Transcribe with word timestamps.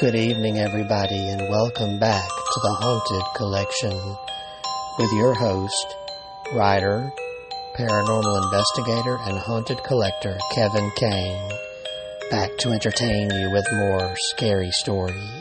Good 0.00 0.14
evening, 0.14 0.58
everybody, 0.58 1.28
and 1.28 1.42
welcome 1.50 1.98
back 1.98 2.26
to 2.26 2.60
the 2.62 2.74
Haunted 2.80 3.22
Collection 3.36 4.16
with 4.98 5.12
your 5.12 5.34
host, 5.34 5.94
writer, 6.54 7.12
paranormal 7.76 8.44
investigator, 8.44 9.18
and 9.26 9.36
haunted 9.36 9.84
collector 9.84 10.38
Kevin 10.54 10.90
Kane. 10.96 11.50
Back 12.30 12.48
to 12.60 12.70
entertain 12.70 13.30
you 13.30 13.50
with 13.50 13.66
more 13.74 14.14
scary 14.16 14.70
stories. 14.70 15.39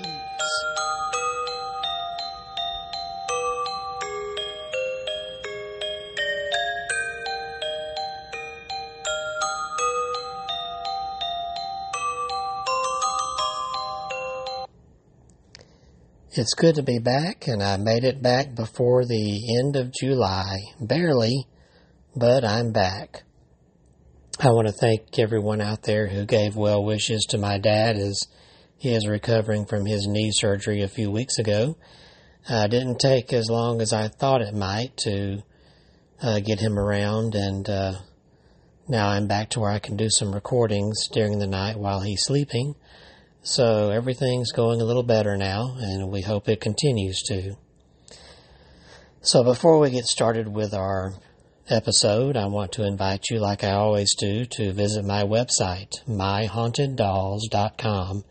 It's 16.40 16.54
good 16.54 16.76
to 16.76 16.84
be 16.84 17.00
back, 17.00 17.48
and 17.50 17.62
I 17.62 17.76
made 17.76 18.06
it 18.06 18.22
back 18.22 18.56
before 18.56 19.04
the 19.04 19.60
end 19.60 19.76
of 19.76 19.92
July. 19.92 20.56
Barely, 20.80 21.46
but 22.16 22.46
I'm 22.46 22.72
back. 22.72 23.24
I 24.40 24.52
want 24.52 24.68
to 24.68 24.72
thank 24.72 25.20
everyone 25.20 25.60
out 25.60 25.84
there 25.84 26.08
who 26.08 26.26
gave 26.26 26.56
well 26.56 26.82
wishes 26.82 27.26
to 27.32 27.38
my 27.38 27.58
dad 27.58 27.98
as 27.98 28.18
he 28.78 28.94
is 28.94 29.06
recovering 29.06 29.66
from 29.66 29.86
his 29.86 30.08
knee 30.08 30.32
surgery 30.32 30.82
a 30.82 30.88
few 30.88 31.12
weeks 31.12 31.40
ago. 31.40 31.76
Uh, 32.48 32.68
didn't 32.68 33.00
take 33.00 33.34
as 33.34 33.50
long 33.50 33.82
as 33.82 33.92
I 33.92 34.08
thought 34.08 34.42
it 34.42 34.56
might 34.56 34.96
to 35.00 35.44
uh, 36.22 36.40
get 36.40 36.62
him 36.62 36.80
around, 36.80 37.36
and 37.36 37.70
uh, 37.70 37.94
now 38.88 39.10
I'm 39.10 39.28
back 39.28 39.50
to 39.50 39.60
where 39.60 39.72
I 39.72 39.80
can 39.80 39.98
do 39.98 40.08
some 40.10 40.32
recordings 40.34 41.10
during 41.12 41.40
the 41.40 41.48
night 41.48 41.78
while 41.78 42.00
he's 42.00 42.24
sleeping. 42.24 42.76
So 43.42 43.90
everything's 43.90 44.52
going 44.52 44.82
a 44.82 44.86
little 44.86 45.04
better 45.04 45.38
now, 45.38 45.78
and 45.80 46.12
we 46.12 46.22
hope 46.22 46.50
it 46.50 46.60
continues 46.60 47.22
to. 47.28 47.56
So 49.22 49.44
before 49.44 49.80
we 49.80 49.92
get 49.92 50.06
started 50.06 50.48
with 50.48 50.74
our 50.74 51.14
episode, 51.70 52.36
I 52.36 52.48
want 52.48 52.74
to 52.74 52.86
invite 52.86 53.30
you, 53.30 53.40
like 53.40 53.64
I 53.64 53.72
always 53.72 54.14
do, 54.16 54.44
to 54.46 54.74
visit 54.74 55.06
my 55.06 55.24
website, 55.24 56.04
myhauntedDolls.com, 56.08 58.24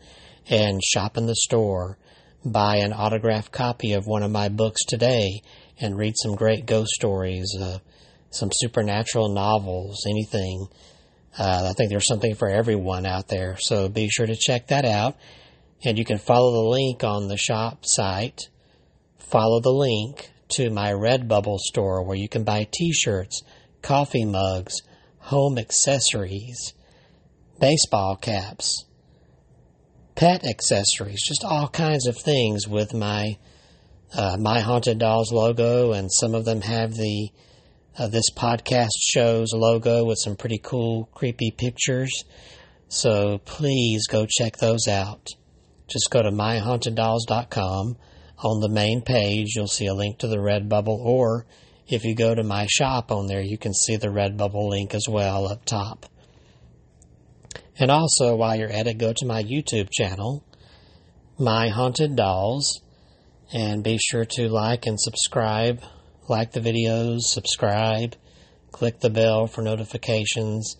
and 0.49 0.83
shop 0.83 1.17
in 1.17 1.25
the 1.25 1.35
store. 1.35 1.97
Buy 2.45 2.77
an 2.77 2.93
autographed 2.93 3.51
copy 3.51 3.91
of 3.93 4.05
one 4.05 4.23
of 4.23 4.31
my 4.31 4.47
books 4.49 4.85
today 4.85 5.41
and 5.79 5.97
read 5.97 6.15
some 6.17 6.35
great 6.35 6.65
ghost 6.65 6.91
stories, 6.91 7.55
uh, 7.59 7.79
some 8.29 8.49
supernatural 8.53 9.33
novels, 9.33 10.05
anything. 10.07 10.67
Uh, 11.37 11.67
I 11.69 11.73
think 11.73 11.89
there's 11.89 12.07
something 12.07 12.35
for 12.35 12.49
everyone 12.49 13.05
out 13.05 13.27
there, 13.27 13.57
so 13.59 13.87
be 13.87 14.09
sure 14.09 14.25
to 14.25 14.35
check 14.35 14.67
that 14.67 14.85
out. 14.85 15.15
And 15.83 15.97
you 15.97 16.03
can 16.03 16.17
follow 16.17 16.51
the 16.51 16.69
link 16.69 17.03
on 17.03 17.27
the 17.27 17.37
shop 17.37 17.85
site. 17.85 18.49
Follow 19.17 19.61
the 19.61 19.71
link 19.71 20.31
to 20.49 20.69
my 20.69 20.91
Redbubble 20.91 21.59
store 21.59 22.03
where 22.03 22.17
you 22.17 22.27
can 22.27 22.43
buy 22.43 22.67
t 22.71 22.91
shirts, 22.91 23.43
coffee 23.81 24.25
mugs, 24.25 24.75
home 25.19 25.57
accessories, 25.57 26.73
baseball 27.59 28.15
caps, 28.15 28.85
pet 30.15 30.43
accessories, 30.43 31.23
just 31.25 31.43
all 31.45 31.67
kinds 31.69 32.07
of 32.07 32.17
things 32.17 32.67
with 32.67 32.93
my 32.93 33.37
uh, 34.13 34.37
My 34.39 34.59
Haunted 34.59 34.97
Dolls 34.97 35.31
logo, 35.31 35.91
and 35.93 36.11
some 36.11 36.33
of 36.33 36.45
them 36.45 36.61
have 36.61 36.95
the 36.95 37.29
uh, 37.99 38.07
this 38.07 38.31
podcast 38.33 38.91
show's 38.97 39.49
logo 39.53 40.05
with 40.05 40.17
some 40.23 40.37
pretty 40.37 40.57
cool, 40.57 41.09
creepy 41.13 41.51
pictures. 41.51 42.23
So 42.87 43.39
please 43.39 44.07
go 44.07 44.25
check 44.25 44.57
those 44.57 44.87
out. 44.87 45.27
Just 45.87 46.09
go 46.09 46.21
to 46.23 46.31
myhauntedDolls.com. 46.31 47.97
On 48.41 48.61
the 48.61 48.69
main 48.69 49.01
page, 49.01 49.49
you'll 49.53 49.67
see 49.67 49.87
a 49.87 49.93
link 49.93 50.19
to 50.19 50.27
the 50.27 50.37
Redbubble, 50.37 50.97
or 50.97 51.45
if 51.89 52.05
you 52.05 52.15
go 52.15 52.33
to 52.33 52.41
my 52.41 52.67
shop 52.67 53.11
on 53.11 53.27
there, 53.27 53.41
you 53.41 53.57
can 53.57 53.73
see 53.73 53.97
the 53.97 54.07
Redbubble 54.07 54.69
link 54.69 54.95
as 54.95 55.05
well 55.09 55.47
up 55.47 55.65
top. 55.65 56.05
And 57.77 57.91
also, 57.91 58.35
while 58.35 58.55
you're 58.55 58.71
at 58.71 58.87
it, 58.87 58.97
go 58.97 59.11
to 59.11 59.25
my 59.25 59.43
YouTube 59.43 59.89
channel, 59.91 60.45
My 61.37 61.67
Haunted 61.67 62.15
Dolls, 62.15 62.81
and 63.51 63.83
be 63.83 63.97
sure 63.97 64.25
to 64.25 64.47
like 64.47 64.85
and 64.85 64.97
subscribe 64.97 65.81
like 66.29 66.51
the 66.51 66.61
videos, 66.61 67.21
subscribe, 67.21 68.15
click 68.71 68.99
the 68.99 69.09
bell 69.09 69.47
for 69.47 69.61
notifications. 69.61 70.75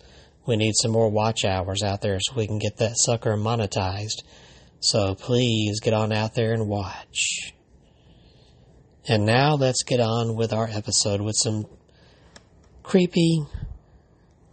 We 0.46 0.56
need 0.56 0.74
some 0.76 0.92
more 0.92 1.10
watch 1.10 1.44
hours 1.44 1.82
out 1.82 2.00
there 2.00 2.18
so 2.20 2.34
we 2.34 2.46
can 2.46 2.58
get 2.58 2.78
that 2.78 2.96
sucker 2.96 3.36
monetized. 3.36 4.22
So 4.80 5.14
please 5.14 5.80
get 5.80 5.92
on 5.92 6.12
out 6.12 6.34
there 6.34 6.52
and 6.52 6.68
watch. 6.68 7.52
And 9.06 9.26
now 9.26 9.54
let's 9.54 9.82
get 9.82 10.00
on 10.00 10.36
with 10.36 10.52
our 10.52 10.68
episode 10.68 11.20
with 11.20 11.36
some 11.36 11.66
creepy, 12.82 13.44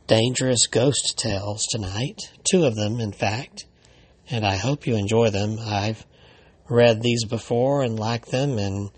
dangerous 0.08 0.68
ghost 0.68 1.18
tales 1.18 1.66
tonight. 1.70 2.20
Two 2.50 2.66
of 2.66 2.76
them, 2.76 3.00
in 3.00 3.12
fact. 3.12 3.66
And 4.30 4.46
I 4.46 4.58
hope 4.58 4.88
you 4.88 4.96
enjoy 4.96 5.30
them. 5.30 5.58
I've 5.60 6.06
read 6.70 7.02
these 7.02 7.24
before 7.26 7.82
and 7.82 7.98
like 7.98 8.28
them 8.28 8.58
and 8.58 8.90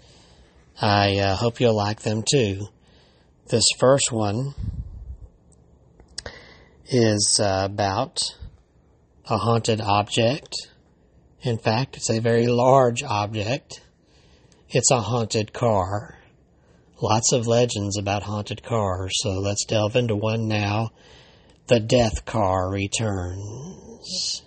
I 0.81 1.17
uh, 1.17 1.35
hope 1.35 1.59
you'll 1.59 1.75
like 1.75 2.03
them 2.03 2.23
too. 2.23 2.67
This 3.47 3.66
first 3.78 4.13
one 4.13 4.53
is 6.88 7.38
uh, 7.44 7.67
about 7.69 8.22
a 9.29 9.38
haunted 9.38 9.81
object. 9.81 10.56
In 11.41 11.57
fact, 11.57 11.97
it's 11.97 12.09
a 12.09 12.19
very 12.19 12.47
large 12.47 13.03
object. 13.03 13.81
It's 14.69 14.89
a 14.89 15.01
haunted 15.01 15.51
car. 15.51 16.18
Lots 17.01 17.34
of 17.34 17.45
legends 17.45 17.97
about 17.97 18.23
haunted 18.23 18.63
cars, 18.63 19.12
so 19.16 19.31
let's 19.31 19.66
delve 19.66 19.97
into 19.97 20.16
one 20.16 20.47
now. 20.47 20.91
The 21.68 21.81
Death 21.81 22.23
Car 22.23 22.69
returns. 22.69 24.44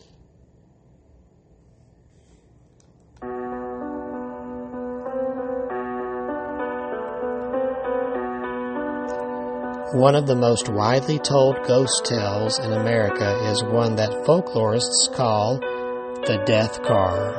One 9.92 10.14
of 10.14 10.26
the 10.26 10.34
most 10.34 10.70
widely 10.70 11.19
told 11.19 11.66
ghost 11.66 12.06
tales 12.06 12.58
in 12.58 12.72
America 12.72 13.50
is 13.50 13.62
one 13.62 13.97
that 13.97 14.25
folklorists 14.25 15.12
call 15.12 15.58
the 15.58 16.42
Death 16.47 16.82
Car. 16.82 17.34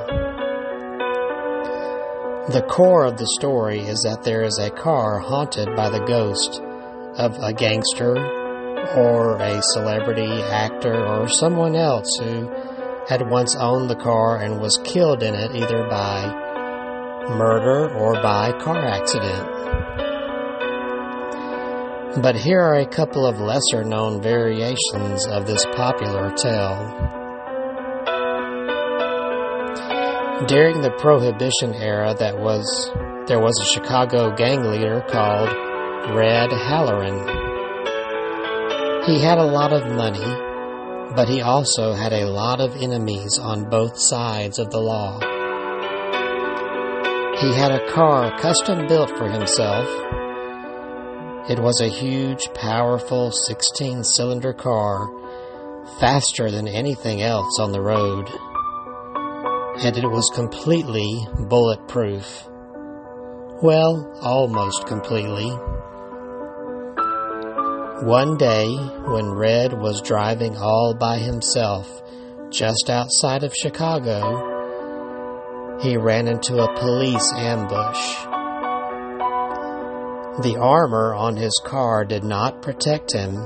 The 2.51 2.61
core 2.69 3.05
of 3.05 3.17
the 3.17 3.25
story 3.39 3.79
is 3.79 4.03
that 4.03 4.21
there 4.21 4.43
is 4.43 4.59
a 4.59 4.69
car 4.69 5.17
haunted 5.17 5.75
by 5.75 5.89
the 5.89 6.05
ghost 6.05 6.61
of 7.17 7.35
a 7.41 7.53
gangster 7.53 8.17
or 8.97 9.35
a 9.37 9.59
celebrity 9.73 10.43
actor 10.43 11.03
or 11.03 11.27
someone 11.27 11.75
else 11.75 12.19
who 12.21 12.51
had 13.09 13.31
once 13.31 13.55
owned 13.55 13.89
the 13.89 13.95
car 13.95 14.37
and 14.37 14.61
was 14.61 14.79
killed 14.83 15.23
in 15.23 15.33
it 15.33 15.55
either 15.55 15.89
by 15.89 16.27
murder 17.35 17.91
or 17.95 18.13
by 18.21 18.51
car 18.59 18.85
accident. 18.85 20.12
But 22.21 22.35
here 22.35 22.61
are 22.61 22.75
a 22.75 22.85
couple 22.85 23.25
of 23.25 23.39
lesser 23.39 23.83
known 23.83 24.21
variations 24.21 25.25
of 25.25 25.47
this 25.47 25.65
popular 25.75 26.29
tale. 26.29 26.77
During 30.45 30.81
the 30.81 30.93
Prohibition 30.99 31.73
era 31.73 32.13
that 32.19 32.37
was 32.37 32.91
there 33.27 33.39
was 33.39 33.59
a 33.59 33.65
Chicago 33.65 34.31
gang 34.35 34.61
leader 34.61 35.03
called 35.09 35.49
Red 36.15 36.51
Halloran. 36.51 37.17
He 39.07 39.19
had 39.19 39.39
a 39.39 39.45
lot 39.45 39.73
of 39.73 39.91
money, 39.91 41.15
but 41.15 41.27
he 41.27 41.41
also 41.41 41.93
had 41.93 42.13
a 42.13 42.29
lot 42.29 42.61
of 42.61 42.75
enemies 42.75 43.39
on 43.39 43.71
both 43.71 43.97
sides 43.97 44.59
of 44.59 44.69
the 44.69 44.79
law. 44.79 45.19
He 47.41 47.55
had 47.55 47.71
a 47.71 47.89
car 47.91 48.37
custom 48.39 48.85
built 48.85 49.09
for 49.17 49.27
himself 49.27 49.89
it 51.49 51.59
was 51.59 51.81
a 51.81 51.89
huge, 51.89 52.53
powerful 52.53 53.31
16 53.31 54.03
cylinder 54.03 54.53
car, 54.53 55.09
faster 55.99 56.49
than 56.49 56.69
anything 56.69 57.21
else 57.21 57.59
on 57.59 57.73
the 57.73 57.81
road. 57.81 58.29
And 59.83 59.97
it 59.97 60.07
was 60.07 60.31
completely 60.33 61.27
bulletproof. 61.49 62.47
Well, 63.61 64.09
almost 64.21 64.87
completely. 64.87 65.49
One 68.07 68.37
day, 68.37 68.67
when 69.07 69.31
Red 69.31 69.73
was 69.73 70.01
driving 70.01 70.55
all 70.55 70.93
by 70.93 71.17
himself 71.17 72.01
just 72.51 72.89
outside 72.89 73.43
of 73.43 73.53
Chicago, 73.53 74.53
he 75.81 75.97
ran 75.97 76.29
into 76.29 76.63
a 76.63 76.73
police 76.79 77.33
ambush. 77.35 78.32
The 80.41 80.57
armor 80.59 81.13
on 81.13 81.35
his 81.35 81.61
car 81.63 82.05
did 82.05 82.23
not 82.23 82.63
protect 82.63 83.13
him, 83.13 83.37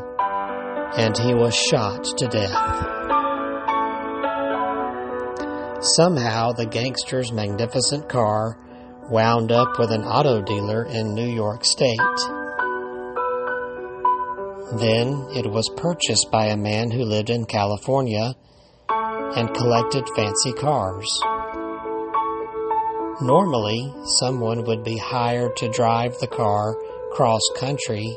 and 0.95 1.17
he 1.17 1.33
was 1.33 1.53
shot 1.53 2.05
to 2.05 2.27
death. 2.27 2.53
Somehow, 5.97 6.53
the 6.53 6.65
gangster's 6.65 7.33
magnificent 7.33 8.07
car 8.07 8.57
wound 9.11 9.51
up 9.51 9.77
with 9.77 9.91
an 9.91 10.03
auto 10.03 10.41
dealer 10.41 10.85
in 10.85 11.13
New 11.13 11.27
York 11.27 11.65
State. 11.65 11.99
Then 14.79 15.27
it 15.35 15.51
was 15.51 15.69
purchased 15.75 16.31
by 16.31 16.45
a 16.45 16.57
man 16.57 16.89
who 16.89 17.03
lived 17.03 17.29
in 17.29 17.43
California 17.45 18.33
and 18.89 19.53
collected 19.53 20.07
fancy 20.15 20.53
cars. 20.53 21.05
Normally, 23.21 23.91
someone 24.19 24.63
would 24.65 24.83
be 24.83 24.97
hired 24.97 25.55
to 25.57 25.69
drive 25.69 26.19
the 26.19 26.27
car 26.27 26.75
cross 27.13 27.41
country, 27.55 28.15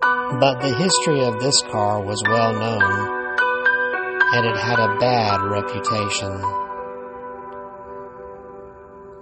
but 0.00 0.60
the 0.60 0.76
history 0.78 1.24
of 1.24 1.40
this 1.40 1.60
car 1.62 2.00
was 2.04 2.22
well 2.28 2.52
known 2.52 3.16
and 4.32 4.46
it 4.46 4.56
had 4.56 4.78
a 4.78 4.96
bad 5.00 5.42
reputation. 5.42 6.40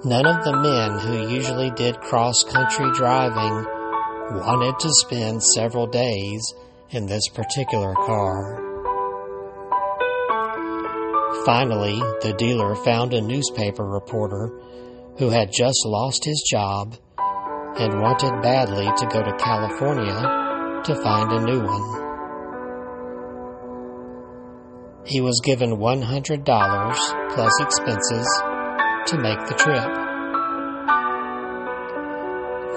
None 0.04 0.26
of 0.26 0.44
the 0.44 0.58
men 0.60 0.98
who 0.98 1.34
usually 1.34 1.70
did 1.70 2.00
cross 2.00 2.44
country 2.44 2.90
driving 2.92 3.64
wanted 4.32 4.78
to 4.80 4.90
spend 5.00 5.42
several 5.42 5.86
days 5.86 6.42
in 6.90 7.06
this 7.06 7.26
particular 7.28 7.94
car. 7.94 8.73
Finally, 11.44 11.98
the 12.22 12.34
dealer 12.38 12.74
found 12.74 13.12
a 13.12 13.20
newspaper 13.20 13.84
reporter 13.84 14.48
who 15.18 15.28
had 15.28 15.52
just 15.52 15.84
lost 15.84 16.24
his 16.24 16.42
job 16.50 16.96
and 17.76 18.00
wanted 18.00 18.40
badly 18.40 18.86
to 18.96 19.06
go 19.12 19.22
to 19.22 19.36
California 19.36 20.82
to 20.84 20.94
find 21.02 21.32
a 21.32 21.40
new 21.44 21.60
one. 21.60 22.04
He 25.04 25.20
was 25.20 25.42
given 25.44 25.76
$100 25.76 26.44
plus 27.34 27.60
expenses 27.60 28.26
to 29.08 29.18
make 29.18 29.38
the 29.46 29.54
trip. 29.54 29.84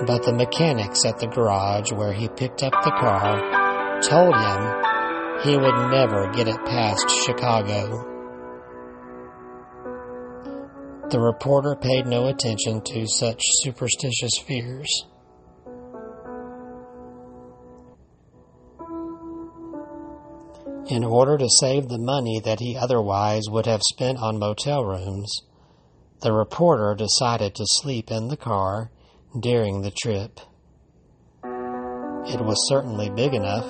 But 0.06 0.24
the 0.24 0.34
mechanics 0.34 1.06
at 1.06 1.20
the 1.20 1.28
garage 1.28 1.94
where 1.94 2.12
he 2.12 2.28
picked 2.28 2.64
up 2.64 2.74
the 2.84 2.92
car 2.92 4.02
told 4.02 4.36
him 4.36 5.42
he 5.44 5.56
would 5.56 5.90
never 5.90 6.30
get 6.34 6.50
it 6.50 6.66
past 6.66 7.10
Chicago. 7.26 8.17
The 11.10 11.22
reporter 11.22 11.74
paid 11.74 12.06
no 12.06 12.28
attention 12.28 12.82
to 12.82 13.08
such 13.08 13.42
superstitious 13.64 14.40
fears. 14.46 15.06
In 20.90 21.06
order 21.06 21.38
to 21.38 21.48
save 21.48 21.88
the 21.88 21.98
money 21.98 22.42
that 22.44 22.60
he 22.60 22.76
otherwise 22.76 23.44
would 23.50 23.66
have 23.68 23.82
spent 23.84 24.18
on 24.18 24.38
motel 24.38 24.84
rooms, 24.84 25.44
the 26.22 26.34
reporter 26.34 26.94
decided 26.94 27.56
to 27.56 27.64
sleep 27.66 28.12
in 28.12 28.28
the 28.28 28.36
car 28.36 28.92
during 29.40 29.84
the 29.84 29.92
trip. 29.92 30.42
It 32.26 32.42
was 32.42 32.68
certainly 32.68 33.10
big 33.10 33.34
enough. 33.34 33.68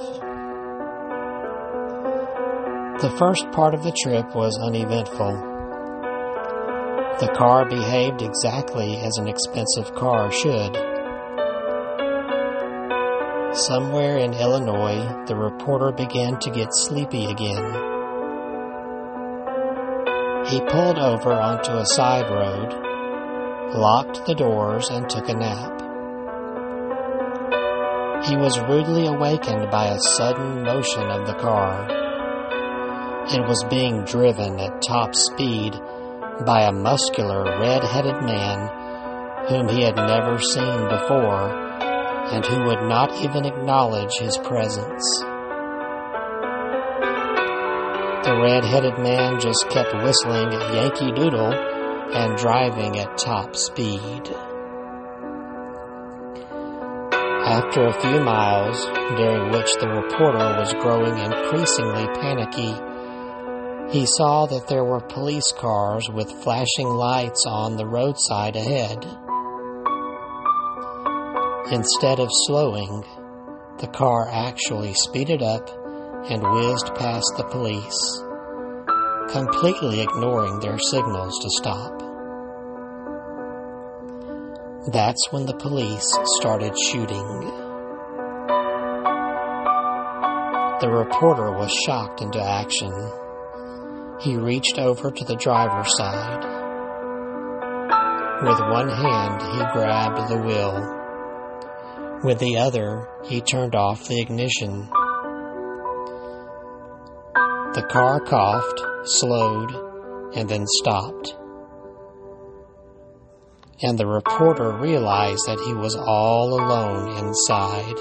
The 3.00 3.16
first 3.20 3.52
part 3.52 3.76
of 3.76 3.84
the 3.84 3.92
trip 3.92 4.36
was 4.36 4.58
uneventful. 4.58 5.57
The 7.20 7.34
car 7.36 7.66
behaved 7.68 8.22
exactly 8.22 8.98
as 8.98 9.18
an 9.18 9.28
expensive 9.28 9.96
car 9.96 10.32
should. 10.32 10.76
Somewhere 13.56 14.18
in 14.18 14.36
Illinois, 14.36 15.26
the 15.26 15.36
reporter 15.36 15.92
began 15.92 16.38
to 16.38 16.52
get 16.52 16.76
sleepy 16.76 17.26
again. 17.26 17.74
He 20.46 20.62
pulled 20.62 21.00
over 21.00 21.34
onto 21.34 21.72
a 21.72 21.88
side 21.88 22.30
road, 22.30 23.74
locked 23.74 24.24
the 24.28 24.36
doors, 24.36 24.88
and 24.92 25.10
took 25.10 25.28
a 25.28 25.34
nap. 25.34 25.74
He 28.28 28.38
was 28.38 28.60
rudely 28.60 29.08
awakened 29.08 29.72
by 29.72 29.88
a 29.88 30.00
sudden 30.00 30.62
motion 30.62 31.10
of 31.10 31.26
the 31.26 31.34
car. 31.34 31.88
It 33.34 33.42
was 33.48 33.66
being 33.72 34.04
driven 34.04 34.60
at 34.60 34.84
top 34.84 35.16
speed 35.16 35.74
by 36.46 36.64
a 36.64 36.72
muscular, 36.72 37.44
red 37.60 37.84
headed 37.84 38.22
man 38.22 38.70
whom 39.48 39.70
he 39.70 39.82
had 39.82 39.96
never 39.96 40.38
seen 40.40 40.88
before 40.90 41.50
and 42.32 42.46
who 42.46 42.64
would 42.66 42.84
not 42.84 43.12
even 43.24 43.46
acknowledge 43.46 44.12
his 44.20 44.38
presence. 44.38 45.04
The 48.26 48.38
red 48.44 48.66
headed 48.66 48.98
man 49.00 49.40
just 49.40 49.70
kept 49.70 49.94
whistling 50.04 50.52
Yankee 50.52 51.14
Doodle 51.14 51.54
and 52.14 52.38
driving 52.38 53.00
at 53.00 53.18
top 53.18 53.56
speed. 53.56 54.36
After 57.48 57.86
a 57.86 58.02
few 58.02 58.20
miles, 58.20 58.86
during 59.16 59.52
which 59.52 59.74
the 59.80 59.88
reporter 59.88 60.60
was 60.60 60.74
growing 60.74 61.18
increasingly 61.18 62.06
panicky, 62.20 62.76
he 63.92 64.06
saw 64.06 64.46
that 64.46 64.68
there 64.68 64.84
were 64.84 65.00
police 65.00 65.52
cars 65.54 66.10
with 66.10 66.44
flashing 66.44 66.88
lights 66.88 67.46
on 67.48 67.78
the 67.78 67.86
roadside 67.86 68.56
ahead. 68.56 69.06
Instead 71.72 72.20
of 72.20 72.30
slowing, 72.48 73.04
the 73.80 73.88
car 73.88 74.28
actually 74.30 74.94
speeded 74.94 75.42
up 75.42 75.70
and 76.30 76.42
whizzed 76.42 76.94
past 76.96 77.32
the 77.38 77.48
police, 77.50 78.24
completely 79.32 80.02
ignoring 80.02 80.60
their 80.60 80.80
signals 80.80 81.40
to 81.40 81.50
stop. 81.52 81.94
That's 84.92 85.32
when 85.32 85.46
the 85.46 85.56
police 85.56 86.08
started 86.40 86.78
shooting. 86.78 87.28
The 90.80 90.90
reporter 90.90 91.52
was 91.52 91.72
shocked 91.86 92.22
into 92.22 92.42
action. 92.42 92.92
He 94.20 94.36
reached 94.36 94.80
over 94.80 95.12
to 95.12 95.26
the 95.26 95.36
driver's 95.36 95.96
side. 95.96 96.44
With 98.42 98.60
one 98.60 98.90
hand, 98.90 99.42
he 99.42 99.60
grabbed 99.74 100.30
the 100.30 100.38
wheel. 100.38 100.94
With 102.24 102.40
the 102.40 102.58
other, 102.58 103.08
he 103.26 103.42
turned 103.42 103.76
off 103.76 104.08
the 104.08 104.20
ignition. 104.20 104.90
The 107.74 107.86
car 107.92 108.20
coughed, 108.20 108.82
slowed, 109.04 109.72
and 110.36 110.50
then 110.50 110.66
stopped. 110.66 111.36
And 113.84 114.00
the 114.00 114.08
reporter 114.08 114.72
realized 114.80 115.46
that 115.46 115.60
he 115.60 115.76
was 115.76 115.96
all 115.96 116.56
alone 116.56 117.10
inside. 117.20 117.98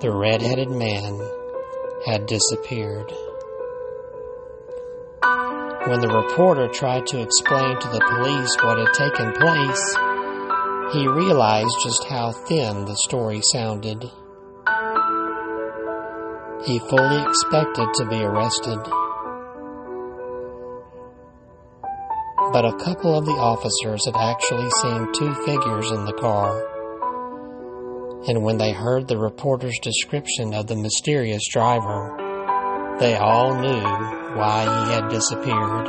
The 0.00 0.10
red-headed 0.12 0.70
man 0.70 1.20
had 2.06 2.26
disappeared. 2.26 3.12
When 5.86 6.00
the 6.00 6.08
reporter 6.08 6.68
tried 6.68 7.06
to 7.06 7.22
explain 7.22 7.80
to 7.80 7.88
the 7.88 8.00
police 8.00 8.54
what 8.62 8.76
had 8.76 8.92
taken 8.92 9.32
place, 9.32 9.96
he 10.92 11.08
realized 11.08 11.74
just 11.82 12.04
how 12.04 12.32
thin 12.32 12.84
the 12.84 12.96
story 12.96 13.40
sounded. 13.50 14.04
He 16.66 16.78
fully 16.80 17.22
expected 17.22 17.88
to 17.94 18.06
be 18.10 18.22
arrested. 18.22 18.78
But 22.52 22.66
a 22.66 22.76
couple 22.84 23.16
of 23.16 23.24
the 23.24 23.40
officers 23.40 24.04
had 24.04 24.16
actually 24.16 24.68
seen 24.82 25.12
two 25.14 25.32
figures 25.46 25.90
in 25.92 26.04
the 26.04 26.12
car. 26.20 26.60
And 28.28 28.44
when 28.44 28.58
they 28.58 28.72
heard 28.72 29.08
the 29.08 29.16
reporter's 29.16 29.78
description 29.80 30.52
of 30.52 30.66
the 30.66 30.76
mysterious 30.76 31.48
driver, 31.50 32.98
they 33.00 33.16
all 33.16 33.58
knew 33.58 34.19
why 34.36 34.62
he 34.62 34.92
had 34.92 35.08
disappeared. 35.08 35.88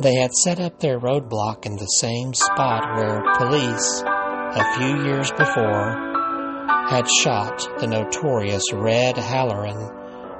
They 0.00 0.14
had 0.14 0.32
set 0.32 0.60
up 0.60 0.78
their 0.78 1.00
roadblock 1.00 1.66
in 1.66 1.76
the 1.76 1.86
same 1.86 2.32
spot 2.32 2.96
where 2.96 3.22
police, 3.36 4.02
a 4.06 4.74
few 4.78 5.04
years 5.04 5.30
before, 5.32 6.08
had 6.88 7.08
shot 7.08 7.68
the 7.80 7.86
notorious 7.86 8.62
Red 8.72 9.18
Halloran 9.18 9.76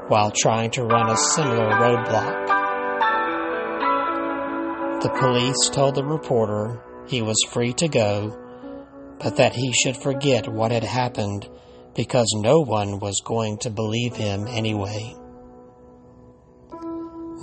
while 0.09 0.31
trying 0.31 0.71
to 0.71 0.85
run 0.85 1.11
a 1.11 1.17
similar 1.17 1.69
roadblock. 1.71 2.47
The 5.03 5.11
police 5.11 5.69
told 5.71 5.95
the 5.95 6.05
reporter 6.05 6.81
he 7.07 7.21
was 7.21 7.37
free 7.51 7.73
to 7.75 7.89
go, 7.89 8.37
but 9.21 9.37
that 9.37 9.55
he 9.55 9.73
should 9.73 9.97
forget 9.97 10.49
what 10.49 10.71
had 10.71 10.85
happened 10.85 11.49
because 11.95 12.33
no 12.37 12.61
one 12.61 13.01
was 13.01 13.21
going 13.25 13.59
to 13.59 13.71
believe 13.71 14.15
him 14.15 14.47
anyway. 14.47 15.15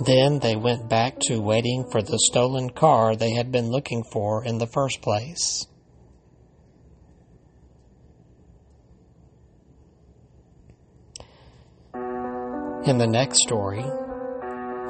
Then 0.04 0.40
they 0.40 0.56
went 0.56 0.90
back 0.90 1.18
to 1.28 1.38
waiting 1.38 1.86
for 1.90 2.02
the 2.02 2.18
stolen 2.30 2.68
car 2.70 3.16
they 3.16 3.32
had 3.32 3.50
been 3.50 3.70
looking 3.70 4.04
for 4.12 4.44
in 4.44 4.58
the 4.58 4.66
first 4.66 5.00
place. 5.00 5.66
In 12.84 12.98
the 12.98 13.06
next 13.06 13.38
story, 13.42 13.84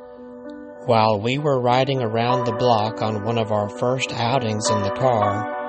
while 0.87 1.21
we 1.21 1.39
were 1.39 1.61
riding 1.61 2.01
around 2.01 2.45
the 2.45 2.57
block 2.57 3.03
on 3.03 3.25
one 3.25 3.39
of 3.39 3.53
our 3.53 3.69
first 3.69 4.13
outings 4.13 4.69
in 4.71 4.83
the 4.83 4.91
car, 4.91 5.61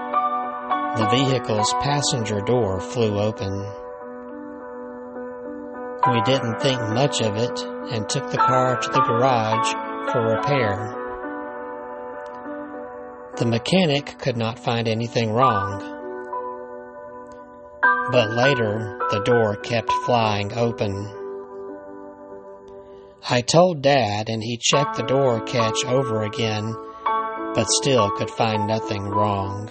the 0.97 1.09
vehicle's 1.09 1.73
passenger 1.81 2.41
door 2.41 2.79
flew 2.79 3.19
open. 3.19 3.51
We 6.12 6.21
didn't 6.23 6.59
think 6.62 6.79
much 6.89 7.21
of 7.21 7.35
it 7.35 7.59
and 7.91 8.07
took 8.07 8.29
the 8.29 8.38
car 8.38 8.79
to 8.79 8.89
the 8.89 9.01
garage 9.01 9.71
for 10.12 10.35
repair. 10.35 11.02
The 13.36 13.48
mechanic 13.48 14.20
could 14.20 14.38
not 14.38 14.60
find 14.60 14.88
anything 14.88 15.32
wrong. 15.32 15.82
But 18.12 18.30
later, 18.30 19.00
the 19.10 19.22
door 19.25 19.56
kept 19.56 19.92
flying 20.06 20.54
open. 20.54 20.94
I 23.28 23.42
told 23.42 23.82
Dad, 23.82 24.30
and 24.30 24.44
he 24.44 24.58
checked 24.58 24.98
the 24.98 25.04
door 25.04 25.42
catch 25.42 25.84
over 25.86 26.22
again, 26.22 26.75
but 27.56 27.66
still 27.70 28.12
could 28.12 28.30
find 28.30 28.68
nothing 28.68 29.02
wrong. 29.02 29.68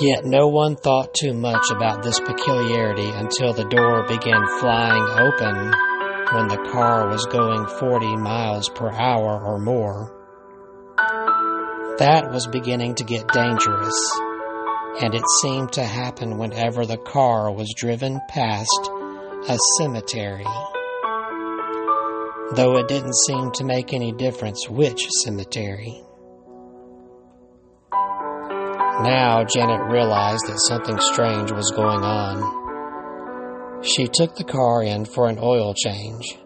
Yet 0.00 0.24
no 0.24 0.46
one 0.46 0.76
thought 0.76 1.14
too 1.14 1.34
much 1.34 1.68
about 1.72 2.04
this 2.04 2.20
peculiarity 2.20 3.10
until 3.10 3.52
the 3.52 3.68
door 3.68 4.06
began 4.06 4.46
flying 4.60 5.02
open 5.18 5.89
when 6.32 6.48
the 6.48 6.68
car 6.70 7.08
was 7.08 7.26
going 7.26 7.66
40 7.66 8.16
miles 8.16 8.68
per 8.68 8.90
hour 8.90 9.42
or 9.44 9.58
more. 9.58 10.16
That 11.98 12.30
was 12.32 12.46
beginning 12.46 12.94
to 12.96 13.04
get 13.04 13.28
dangerous, 13.28 13.98
and 15.02 15.14
it 15.14 15.24
seemed 15.42 15.72
to 15.72 15.84
happen 15.84 16.38
whenever 16.38 16.86
the 16.86 16.98
car 16.98 17.52
was 17.52 17.74
driven 17.76 18.20
past 18.28 18.90
a 19.48 19.58
cemetery. 19.78 20.46
Though 22.54 22.76
it 22.76 22.88
didn't 22.88 23.16
seem 23.26 23.50
to 23.52 23.64
make 23.64 23.92
any 23.92 24.12
difference 24.12 24.68
which 24.68 25.08
cemetery. 25.24 26.02
Now 29.02 29.44
Janet 29.44 29.90
realized 29.90 30.46
that 30.46 30.60
something 30.68 30.98
strange 31.00 31.50
was 31.50 31.72
going 31.74 32.04
on. 32.04 32.59
She 33.82 34.06
took 34.06 34.36
the 34.36 34.44
car 34.44 34.82
in 34.82 35.06
for 35.06 35.28
an 35.28 35.38
oil 35.40 35.72
change. 35.72 36.38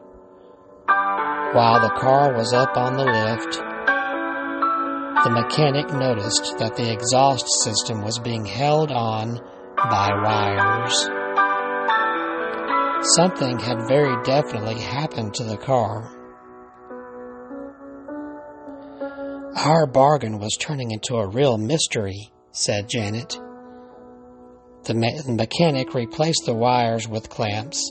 While 0.86 1.80
the 1.80 1.94
car 1.98 2.32
was 2.32 2.52
up 2.52 2.76
on 2.76 2.96
the 2.96 3.04
lift, 3.04 3.54
the 5.24 5.30
mechanic 5.30 5.92
noticed 5.92 6.58
that 6.58 6.76
the 6.76 6.92
exhaust 6.92 7.46
system 7.64 8.02
was 8.02 8.20
being 8.20 8.44
held 8.44 8.92
on 8.92 9.40
by 9.76 10.10
wires. 10.22 11.08
Something 13.16 13.58
had 13.58 13.88
very 13.88 14.14
definitely 14.22 14.80
happened 14.80 15.34
to 15.34 15.44
the 15.44 15.56
car. 15.56 16.10
Our 19.56 19.86
bargain 19.86 20.38
was 20.38 20.56
turning 20.60 20.92
into 20.92 21.16
a 21.16 21.26
real 21.28 21.58
mystery, 21.58 22.30
said 22.52 22.88
Janet. 22.88 23.38
The, 24.84 24.94
me- 24.94 25.18
the 25.24 25.32
mechanic 25.32 25.94
replaced 25.94 26.42
the 26.44 26.54
wires 26.54 27.08
with 27.08 27.30
clamps, 27.30 27.90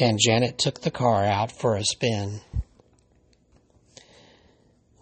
and 0.00 0.18
Janet 0.18 0.56
took 0.56 0.80
the 0.80 0.90
car 0.90 1.24
out 1.24 1.52
for 1.52 1.76
a 1.76 1.84
spin. 1.84 2.40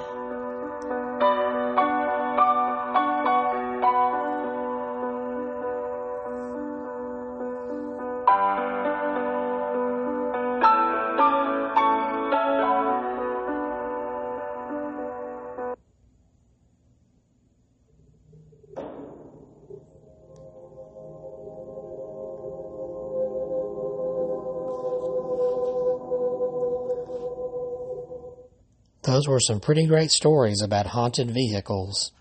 Those 29.16 29.28
were 29.28 29.40
some 29.40 29.60
pretty 29.60 29.86
great 29.86 30.10
stories 30.10 30.60
about 30.60 30.88
haunted 30.88 31.30
vehicles. 31.30 32.12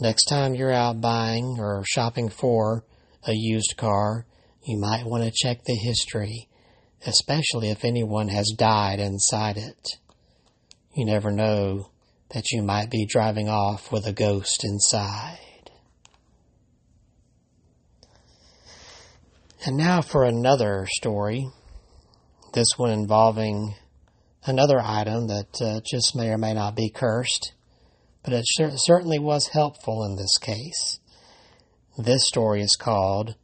Next 0.00 0.24
time 0.24 0.56
you're 0.56 0.72
out 0.72 1.00
buying 1.00 1.58
or 1.60 1.84
shopping 1.86 2.28
for 2.28 2.84
a 3.24 3.32
used 3.32 3.74
car, 3.76 4.26
you 4.64 4.76
might 4.76 5.06
want 5.06 5.22
to 5.22 5.30
check 5.32 5.62
the 5.62 5.76
history, 5.76 6.48
especially 7.06 7.70
if 7.70 7.84
anyone 7.84 8.26
has 8.30 8.52
died 8.58 8.98
inside 8.98 9.56
it. 9.56 9.90
You 10.96 11.06
never 11.06 11.30
know 11.30 11.90
that 12.30 12.50
you 12.50 12.64
might 12.64 12.90
be 12.90 13.06
driving 13.06 13.48
off 13.48 13.92
with 13.92 14.04
a 14.04 14.12
ghost 14.12 14.64
inside. 14.64 15.70
And 19.64 19.76
now 19.76 20.00
for 20.00 20.24
another 20.24 20.88
story. 20.90 21.48
This 22.54 22.76
one 22.76 22.90
involving 22.90 23.76
another 24.46 24.80
item 24.80 25.28
that 25.28 25.60
uh, 25.60 25.80
just 25.84 26.14
may 26.14 26.28
or 26.28 26.38
may 26.38 26.52
not 26.52 26.76
be 26.76 26.90
cursed, 26.90 27.54
but 28.22 28.32
it 28.32 28.44
certainly 28.76 29.18
was 29.18 29.48
helpful 29.48 30.04
in 30.04 30.16
this 30.16 30.38
case. 30.38 31.00
This 31.96 32.26
story 32.26 32.60
is 32.60 32.76
called 32.76 33.36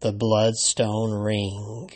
The 0.00 0.12
Bloodstone 0.12 1.12
Ring. 1.12 1.90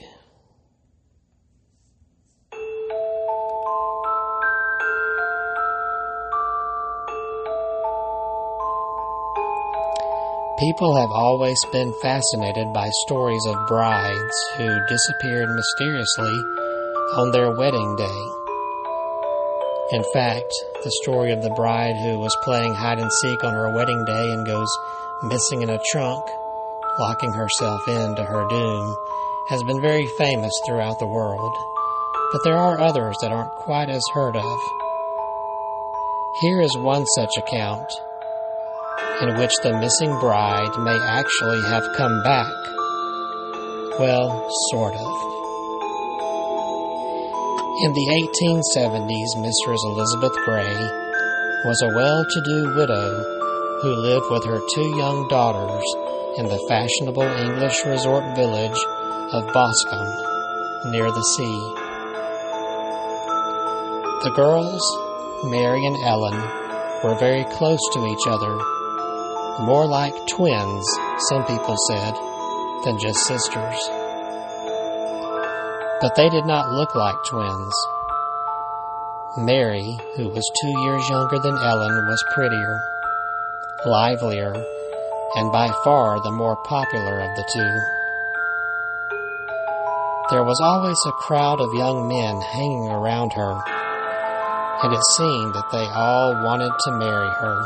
People 10.59 10.97
have 10.97 11.11
always 11.11 11.59
been 11.73 11.93
fascinated 12.03 12.73
by 12.73 12.89
stories 13.07 13.45
of 13.47 13.67
brides 13.67 14.37
who 14.57 14.79
disappeared 14.89 15.49
mysteriously 15.49 16.33
on 17.17 17.33
their 17.33 17.51
wedding 17.51 17.97
day. 17.97 18.42
In 19.93 20.03
fact, 20.15 20.51
the 20.83 20.91
story 21.03 21.33
of 21.33 21.43
the 21.43 21.51
bride 21.51 21.97
who 21.97 22.19
was 22.19 22.35
playing 22.45 22.73
hide 22.73 22.99
and 22.99 23.13
seek 23.21 23.45
on 23.45 23.53
her 23.53 23.75
wedding 23.75 24.03
day 24.07 24.33
and 24.33 24.47
goes 24.47 24.69
missing 25.23 25.61
in 25.61 25.69
a 25.69 25.79
trunk, 25.93 26.25
locking 26.99 27.31
herself 27.35 27.87
into 27.87 28.25
her 28.25 28.49
doom, 28.49 28.97
has 29.49 29.63
been 29.65 29.83
very 29.83 30.07
famous 30.17 30.53
throughout 30.65 30.99
the 30.99 31.07
world. 31.07 31.53
But 32.33 32.41
there 32.43 32.57
are 32.57 32.81
others 32.81 33.17
that 33.21 33.33
aren't 33.33 33.55
quite 33.57 33.91
as 33.91 34.03
heard 34.15 34.35
of. 34.35 34.59
Here 36.41 36.63
is 36.63 36.75
one 36.79 37.05
such 37.05 37.37
account 37.37 37.93
in 39.21 39.37
which 39.37 39.53
the 39.63 39.79
missing 39.79 40.19
bride 40.21 40.73
may 40.79 40.99
actually 41.05 41.61
have 41.69 41.85
come 41.99 42.23
back. 42.23 42.55
Well, 44.01 44.49
sort 44.71 44.95
of. 44.95 45.42
In 47.81 47.95
the 47.95 48.29
1870s, 48.29 49.41
Mrs. 49.41 49.79
Elizabeth 49.85 50.37
Gray 50.45 50.77
was 51.65 51.81
a 51.81 51.95
well 51.97 52.23
to 52.23 52.41
do 52.43 52.75
widow 52.77 53.25
who 53.81 53.97
lived 53.97 54.27
with 54.29 54.45
her 54.45 54.61
two 54.75 54.95
young 54.99 55.27
daughters 55.29 55.83
in 56.37 56.49
the 56.49 56.63
fashionable 56.69 57.23
English 57.23 57.83
resort 57.87 58.37
village 58.37 58.77
of 59.33 59.47
Boscombe, 59.55 60.93
near 60.93 61.11
the 61.11 61.25
sea. 61.35 61.61
The 64.29 64.35
girls, 64.37 64.85
Mary 65.45 65.87
and 65.87 65.97
Ellen, 66.05 66.39
were 67.03 67.19
very 67.19 67.45
close 67.57 67.81
to 67.95 68.07
each 68.07 68.27
other 68.27 68.53
more 69.65 69.87
like 69.87 70.13
twins, 70.29 70.85
some 71.31 71.47
people 71.47 71.77
said, 71.89 72.13
than 72.85 72.99
just 72.99 73.25
sisters. 73.25 74.02
But 76.03 76.17
they 76.17 76.29
did 76.29 76.47
not 76.47 76.73
look 76.73 76.97
like 76.97 77.15
twins. 77.31 77.73
Mary, 79.39 79.97
who 80.17 80.31
was 80.31 80.43
two 80.61 80.81
years 80.83 81.09
younger 81.09 81.39
than 81.39 81.57
Ellen, 81.57 82.07
was 82.09 82.25
prettier, 82.35 82.81
livelier, 83.87 84.53
and 85.37 85.53
by 85.53 85.71
far 85.85 86.21
the 86.21 86.33
more 86.33 86.57
popular 86.67 87.21
of 87.21 87.31
the 87.37 87.45
two. 87.55 87.73
There 90.31 90.43
was 90.43 90.61
always 90.61 90.99
a 91.07 91.13
crowd 91.13 91.61
of 91.61 91.73
young 91.73 92.09
men 92.09 92.41
hanging 92.41 92.91
around 92.91 93.33
her, 93.35 93.55
and 94.83 94.93
it 94.93 95.05
seemed 95.17 95.55
that 95.55 95.71
they 95.71 95.87
all 95.95 96.35
wanted 96.43 96.73
to 96.83 96.99
marry 96.99 97.31
her. 97.31 97.63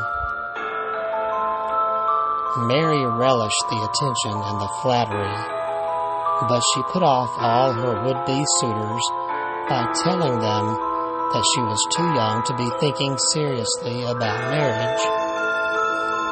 Mary 2.68 3.06
relished 3.16 3.64
the 3.70 3.80
attention 3.80 4.36
and 4.44 4.60
the 4.60 4.68
flattery, 4.82 5.55
but 6.48 6.60
she 6.74 6.82
put 6.92 7.02
off 7.02 7.30
all 7.38 7.72
her 7.72 8.04
would 8.04 8.24
be 8.26 8.44
suitors 8.60 9.04
by 9.68 9.88
telling 10.04 10.38
them 10.38 10.64
that 11.32 11.44
she 11.54 11.62
was 11.62 11.80
too 11.96 12.08
young 12.14 12.44
to 12.44 12.54
be 12.56 12.68
thinking 12.78 13.16
seriously 13.32 14.02
about 14.04 14.50
marriage. 14.52 15.04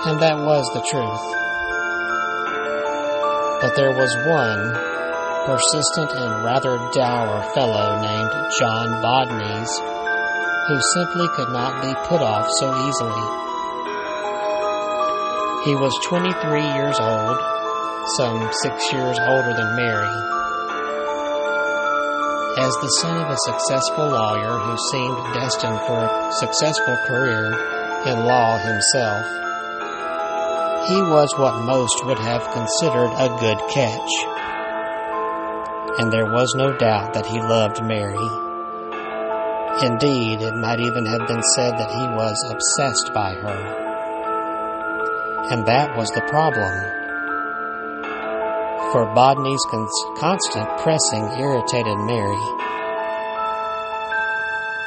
And 0.07 0.21
that 0.21 0.37
was 0.45 0.69
the 0.75 0.85
truth. 0.85 1.25
But 3.65 3.77
there 3.77 3.97
was 3.97 4.13
one 4.29 4.95
persistent 5.47 6.13
and 6.21 6.45
rather 6.45 6.77
dour 6.93 7.43
fellow 7.55 8.01
named 8.01 8.33
John 8.61 8.89
Bodneys 9.03 9.73
who 10.69 10.81
simply 10.95 11.29
could 11.37 11.53
not 11.53 11.83
be 11.83 11.93
put 12.09 12.21
off 12.21 12.49
so 12.61 12.73
easily. 12.89 13.25
He 15.65 15.75
was 15.75 15.93
23 16.05 16.61
years 16.61 16.97
old, 17.01 17.37
some 18.17 18.51
six 18.63 18.93
years 18.93 19.19
older 19.19 19.55
than 19.57 19.77
Mary. 19.77 20.15
As 22.57 22.73
the 22.77 22.89
son 23.01 23.17
of 23.17 23.31
a 23.31 23.37
successful 23.49 24.09
lawyer 24.09 24.59
who 24.61 24.77
seemed 24.93 25.35
destined 25.35 25.81
for 25.89 26.05
a 26.05 26.33
successful 26.39 26.97
career 27.09 27.53
in 28.07 28.27
law 28.27 28.59
himself, 28.59 29.25
he 30.87 31.01
was 31.01 31.33
what 31.39 31.65
most 31.65 32.05
would 32.05 32.19
have 32.19 32.53
considered 32.53 33.11
a 33.17 33.35
good 33.41 33.59
catch. 33.73 34.13
And 35.99 36.13
there 36.13 36.31
was 36.31 36.53
no 36.55 36.77
doubt 36.77 37.15
that 37.15 37.25
he 37.25 37.41
loved 37.41 37.83
Mary. 37.83 38.29
Indeed, 39.83 40.43
it 40.43 40.55
might 40.55 40.81
even 40.81 41.07
have 41.07 41.27
been 41.27 41.43
said 41.57 41.79
that 41.79 41.91
he 41.91 42.07
was 42.15 42.37
obsessed 42.51 43.15
by 43.15 43.33
her. 43.33 43.81
And 45.51 45.65
that 45.67 45.97
was 45.97 46.11
the 46.11 46.23
problem. 46.29 47.04
For 48.95 49.07
Bodney's 49.07 49.67
constant 50.15 50.69
pressing 50.79 51.25
irritated 51.43 51.99
Mary. 52.07 52.47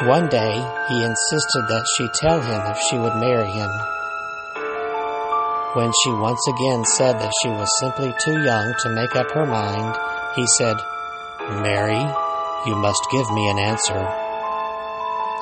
One 0.07 0.29
day, 0.29 0.55
he 0.87 1.03
insisted 1.03 1.67
that 1.67 1.83
she 1.97 2.07
tell 2.15 2.39
him 2.39 2.71
if 2.71 2.79
she 2.87 2.97
would 2.97 3.19
marry 3.19 3.51
him. 3.51 3.69
When 5.75 5.91
she 5.91 6.11
once 6.23 6.39
again 6.47 6.85
said 6.95 7.19
that 7.19 7.33
she 7.43 7.49
was 7.49 7.67
simply 7.81 8.15
too 8.23 8.39
young 8.45 8.73
to 8.79 8.95
make 8.95 9.13
up 9.17 9.29
her 9.31 9.45
mind, 9.45 9.99
he 10.37 10.47
said, 10.55 10.77
Mary, 11.59 11.99
you 12.65 12.77
must 12.77 13.11
give 13.11 13.29
me 13.31 13.49
an 13.49 13.59
answer. 13.59 14.07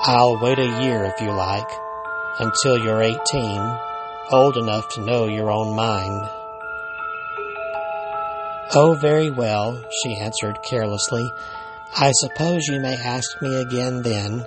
I'll 0.09 0.41
wait 0.41 0.57
a 0.57 0.81
year 0.81 1.05
if 1.05 1.21
you 1.21 1.29
like, 1.29 1.69
until 2.39 2.79
you're 2.79 3.03
18, 3.03 3.21
old 4.31 4.57
enough 4.57 4.89
to 4.95 5.05
know 5.05 5.27
your 5.27 5.51
own 5.51 5.75
mind. 5.75 6.27
Oh, 8.73 8.95
very 8.95 9.29
well, 9.29 9.83
she 10.03 10.15
answered 10.15 10.63
carelessly. 10.63 11.29
I 11.95 12.11
suppose 12.13 12.67
you 12.67 12.79
may 12.79 12.95
ask 12.95 13.41
me 13.41 13.61
again 13.61 14.01
then, 14.01 14.43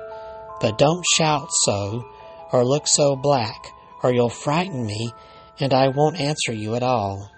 but 0.61 0.77
don't 0.77 1.05
shout 1.15 1.49
so, 1.65 2.05
or 2.53 2.65
look 2.65 2.87
so 2.87 3.17
black, 3.17 3.73
or 4.03 4.13
you'll 4.13 4.29
frighten 4.29 4.85
me, 4.85 5.13
and 5.61 5.73
I 5.73 5.89
won't 5.89 6.21
answer 6.21 6.53
you 6.53 6.75
at 6.75 6.83
all. 6.83 7.31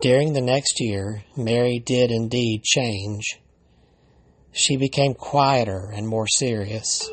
During 0.00 0.32
the 0.32 0.40
next 0.40 0.80
year, 0.80 1.24
Mary 1.36 1.78
did 1.84 2.10
indeed 2.10 2.62
change. 2.64 3.40
She 4.52 4.76
became 4.76 5.14
quieter 5.14 5.90
and 5.94 6.06
more 6.06 6.26
serious. 6.28 7.08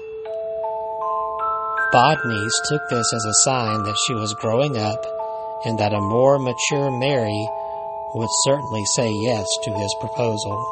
Bodneys 1.94 2.54
took 2.68 2.82
this 2.90 3.14
as 3.14 3.26
a 3.26 3.44
sign 3.44 3.84
that 3.84 3.98
she 4.06 4.14
was 4.14 4.34
growing 4.36 4.78
up 4.78 5.19
and 5.66 5.78
that 5.78 5.94
a 5.94 6.02
more 6.02 6.40
mature 6.40 6.92
Mary 6.92 7.48
would 8.14 8.30
certainly 8.44 8.84
say 8.96 9.12
yes 9.12 9.46
to 9.64 9.74
his 9.74 9.96
proposal. 10.00 10.66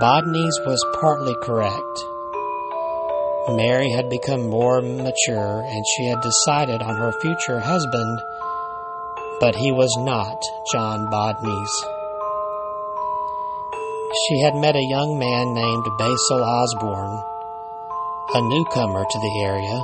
Bodneys 0.00 0.54
was 0.64 0.84
partly 1.00 1.34
correct. 1.42 2.04
Mary 3.48 3.90
had 3.90 4.08
become 4.08 4.48
more 4.48 4.80
mature 4.80 5.64
and 5.66 5.84
she 5.86 6.06
had 6.06 6.20
decided 6.20 6.82
on 6.82 6.96
her 6.96 7.12
future 7.20 7.58
husband, 7.58 8.20
but 9.40 9.56
he 9.56 9.72
was 9.72 9.94
not 9.98 10.40
John 10.72 11.08
Bodneys. 11.10 11.72
She 14.28 14.40
had 14.42 14.54
met 14.54 14.76
a 14.76 14.86
young 14.90 15.18
man 15.18 15.54
named 15.54 15.86
Basil 15.98 16.44
Osborne 16.44 17.22
a 18.32 18.40
newcomer 18.40 19.04
to 19.10 19.18
the 19.18 19.42
area, 19.42 19.82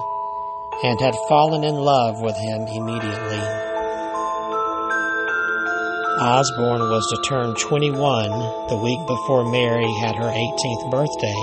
and 0.84 1.00
had 1.00 1.14
fallen 1.28 1.64
in 1.64 1.74
love 1.74 2.20
with 2.20 2.36
him 2.36 2.66
immediately. 2.68 3.42
Osborne 6.20 6.88
was 6.88 7.04
to 7.12 7.28
turn 7.28 7.54
21 7.54 7.96
the 8.68 8.80
week 8.82 9.00
before 9.06 9.44
Mary 9.44 9.90
had 10.00 10.16
her 10.16 10.32
18th 10.32 10.90
birthday, 10.90 11.40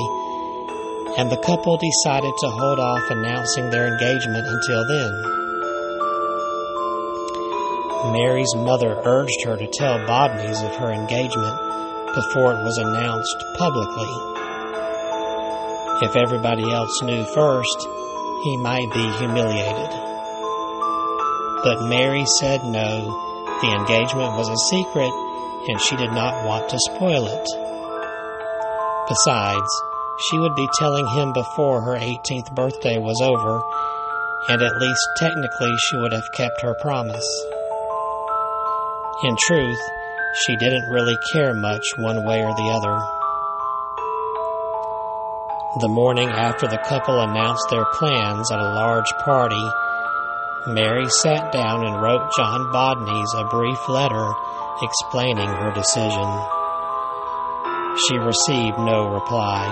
and 1.17 1.29
the 1.29 1.41
couple 1.45 1.77
decided 1.77 2.33
to 2.41 2.49
hold 2.49 2.79
off 2.79 3.09
announcing 3.09 3.69
their 3.69 3.87
engagement 3.87 4.45
until 4.47 4.83
then. 4.87 5.33
Mary's 8.11 8.53
mother 8.55 8.99
urged 9.05 9.45
her 9.45 9.55
to 9.55 9.67
tell 9.67 9.97
Bodneys 10.05 10.61
of 10.63 10.75
her 10.75 10.91
engagement 10.91 11.55
before 12.13 12.53
it 12.53 12.63
was 12.63 12.77
announced 12.77 13.45
publicly. 13.57 14.09
If 16.01 16.15
everybody 16.15 16.69
else 16.73 17.01
knew 17.01 17.23
first, 17.33 17.87
he 18.43 18.57
might 18.57 18.91
be 18.93 19.09
humiliated. 19.17 19.89
But 21.63 21.87
Mary 21.87 22.25
said 22.39 22.63
no, 22.65 23.07
the 23.61 23.71
engagement 23.71 24.35
was 24.35 24.49
a 24.49 24.57
secret 24.69 25.11
and 25.69 25.79
she 25.79 25.95
did 25.95 26.11
not 26.11 26.45
want 26.45 26.67
to 26.69 26.77
spoil 26.91 27.25
it. 27.25 27.47
Besides, 29.07 29.69
she 30.29 30.37
would 30.37 30.55
be 30.55 30.67
telling 30.77 31.07
him 31.07 31.31
before 31.33 31.81
her 31.81 31.95
18th 31.95 32.53
birthday 32.53 32.97
was 32.97 33.19
over, 33.21 33.61
and 34.49 34.61
at 34.61 34.77
least 34.77 35.01
technically 35.17 35.73
she 35.87 35.97
would 35.97 36.11
have 36.11 36.31
kept 36.33 36.61
her 36.61 36.75
promise. 36.81 37.27
In 39.23 39.37
truth, 39.47 39.79
she 40.45 40.57
didn't 40.57 40.89
really 40.89 41.17
care 41.31 41.53
much 41.53 41.83
one 41.97 42.25
way 42.25 42.43
or 42.43 42.53
the 42.55 42.69
other. 42.73 43.22
The 45.81 45.87
morning 45.87 46.29
after 46.29 46.67
the 46.67 46.77
couple 46.77 47.19
announced 47.19 47.65
their 47.71 47.85
plans 47.97 48.51
at 48.51 48.59
a 48.59 48.75
large 48.77 49.09
party, 49.25 49.65
Mary 50.67 51.09
sat 51.09 51.51
down 51.51 51.83
and 51.83 51.99
wrote 51.99 52.29
John 52.37 52.71
Bodneys 52.71 53.33
a 53.33 53.49
brief 53.49 53.89
letter 53.89 54.29
explaining 54.83 55.49
her 55.49 55.73
decision. 55.73 56.29
She 58.05 58.21
received 58.21 58.77
no 58.77 59.09
reply. 59.09 59.65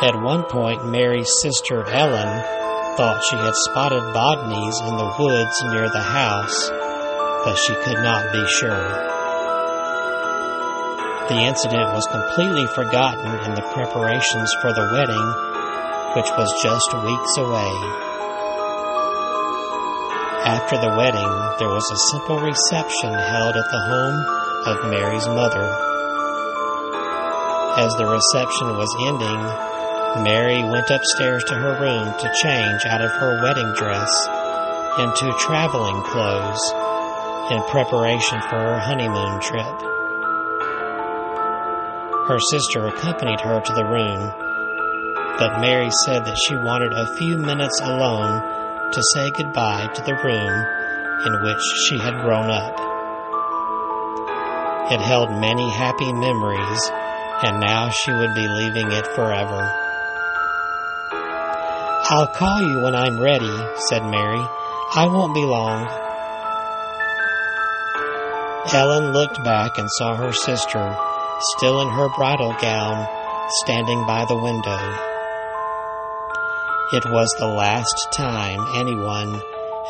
At 0.00 0.22
one 0.22 0.44
point, 0.44 0.88
Mary's 0.88 1.28
sister 1.42 1.84
Ellen 1.84 2.32
thought 2.96 3.22
she 3.28 3.36
had 3.36 3.52
spotted 3.68 4.14
Bodneys 4.14 4.80
in 4.88 4.96
the 4.96 5.14
woods 5.18 5.56
near 5.64 5.90
the 5.90 6.00
house, 6.00 6.70
but 7.44 7.56
she 7.56 7.74
could 7.84 8.02
not 8.02 8.32
be 8.32 8.46
sure. 8.46 9.11
The 11.28 11.38
incident 11.38 11.94
was 11.94 12.06
completely 12.10 12.66
forgotten 12.74 13.30
in 13.46 13.54
the 13.54 13.62
preparations 13.72 14.50
for 14.60 14.72
the 14.72 14.90
wedding 14.92 15.52
which 16.16 16.28
was 16.36 16.52
just 16.60 16.92
weeks 16.92 17.36
away. 17.38 17.72
After 20.44 20.76
the 20.76 20.92
wedding, 20.92 21.32
there 21.58 21.72
was 21.72 21.88
a 21.88 22.02
simple 22.12 22.36
reception 22.36 23.14
held 23.14 23.56
at 23.56 23.70
the 23.70 23.84
home 23.88 24.18
of 24.66 24.90
Mary's 24.90 25.26
mother. 25.28 25.64
As 27.80 27.94
the 27.96 28.04
reception 28.04 28.76
was 28.76 28.92
ending, 29.08 29.40
Mary 30.20 30.60
went 30.68 30.90
upstairs 30.90 31.44
to 31.44 31.54
her 31.54 31.80
room 31.80 32.12
to 32.20 32.34
change 32.42 32.84
out 32.84 33.00
of 33.00 33.12
her 33.12 33.40
wedding 33.40 33.72
dress 33.72 34.12
into 34.98 35.32
traveling 35.40 36.02
clothes 36.02 36.60
in 37.50 37.62
preparation 37.72 38.38
for 38.50 38.60
her 38.60 38.78
honeymoon 38.78 39.40
trip. 39.40 40.01
Her 42.32 42.40
sister 42.40 42.86
accompanied 42.86 43.40
her 43.40 43.60
to 43.60 43.72
the 43.74 43.84
room 43.84 44.32
but 45.38 45.60
Mary 45.60 45.90
said 46.04 46.24
that 46.24 46.38
she 46.46 46.54
wanted 46.56 46.92
a 46.92 47.12
few 47.16 47.36
minutes 47.36 47.80
alone 47.80 48.40
to 48.92 49.02
say 49.12 49.30
goodbye 49.30 49.88
to 49.92 50.02
the 50.02 50.14
room 50.14 50.54
in 51.26 51.42
which 51.42 51.62
she 51.88 51.98
had 51.98 52.20
grown 52.22 52.48
up. 52.48 52.78
It 54.92 55.00
held 55.00 55.30
many 55.40 55.68
happy 55.70 56.12
memories, 56.12 56.80
and 57.42 57.60
now 57.60 57.90
she 57.90 58.12
would 58.12 58.34
be 58.34 58.46
leaving 58.46 58.92
it 58.92 59.06
forever. 59.16 59.60
I'll 62.08 62.30
call 62.32 62.62
you 62.62 62.80
when 62.82 62.94
I'm 62.94 63.18
ready, 63.18 63.56
said 63.88 64.04
Mary. 64.04 64.46
I 64.94 65.08
won't 65.10 65.34
be 65.34 65.44
long. 65.44 65.88
Ellen 68.72 69.12
looked 69.12 69.42
back 69.42 69.76
and 69.76 69.88
saw 69.98 70.14
her 70.14 70.32
sister, 70.32 70.96
still 71.56 71.80
in 71.80 71.88
her 71.88 72.08
bridal 72.16 72.54
gown, 72.60 73.06
standing 73.64 74.06
by 74.06 74.24
the 74.24 74.36
window. 74.36 75.12
It 76.92 77.10
was 77.10 77.34
the 77.38 77.48
last 77.48 78.08
time 78.12 78.60
anyone 78.74 79.40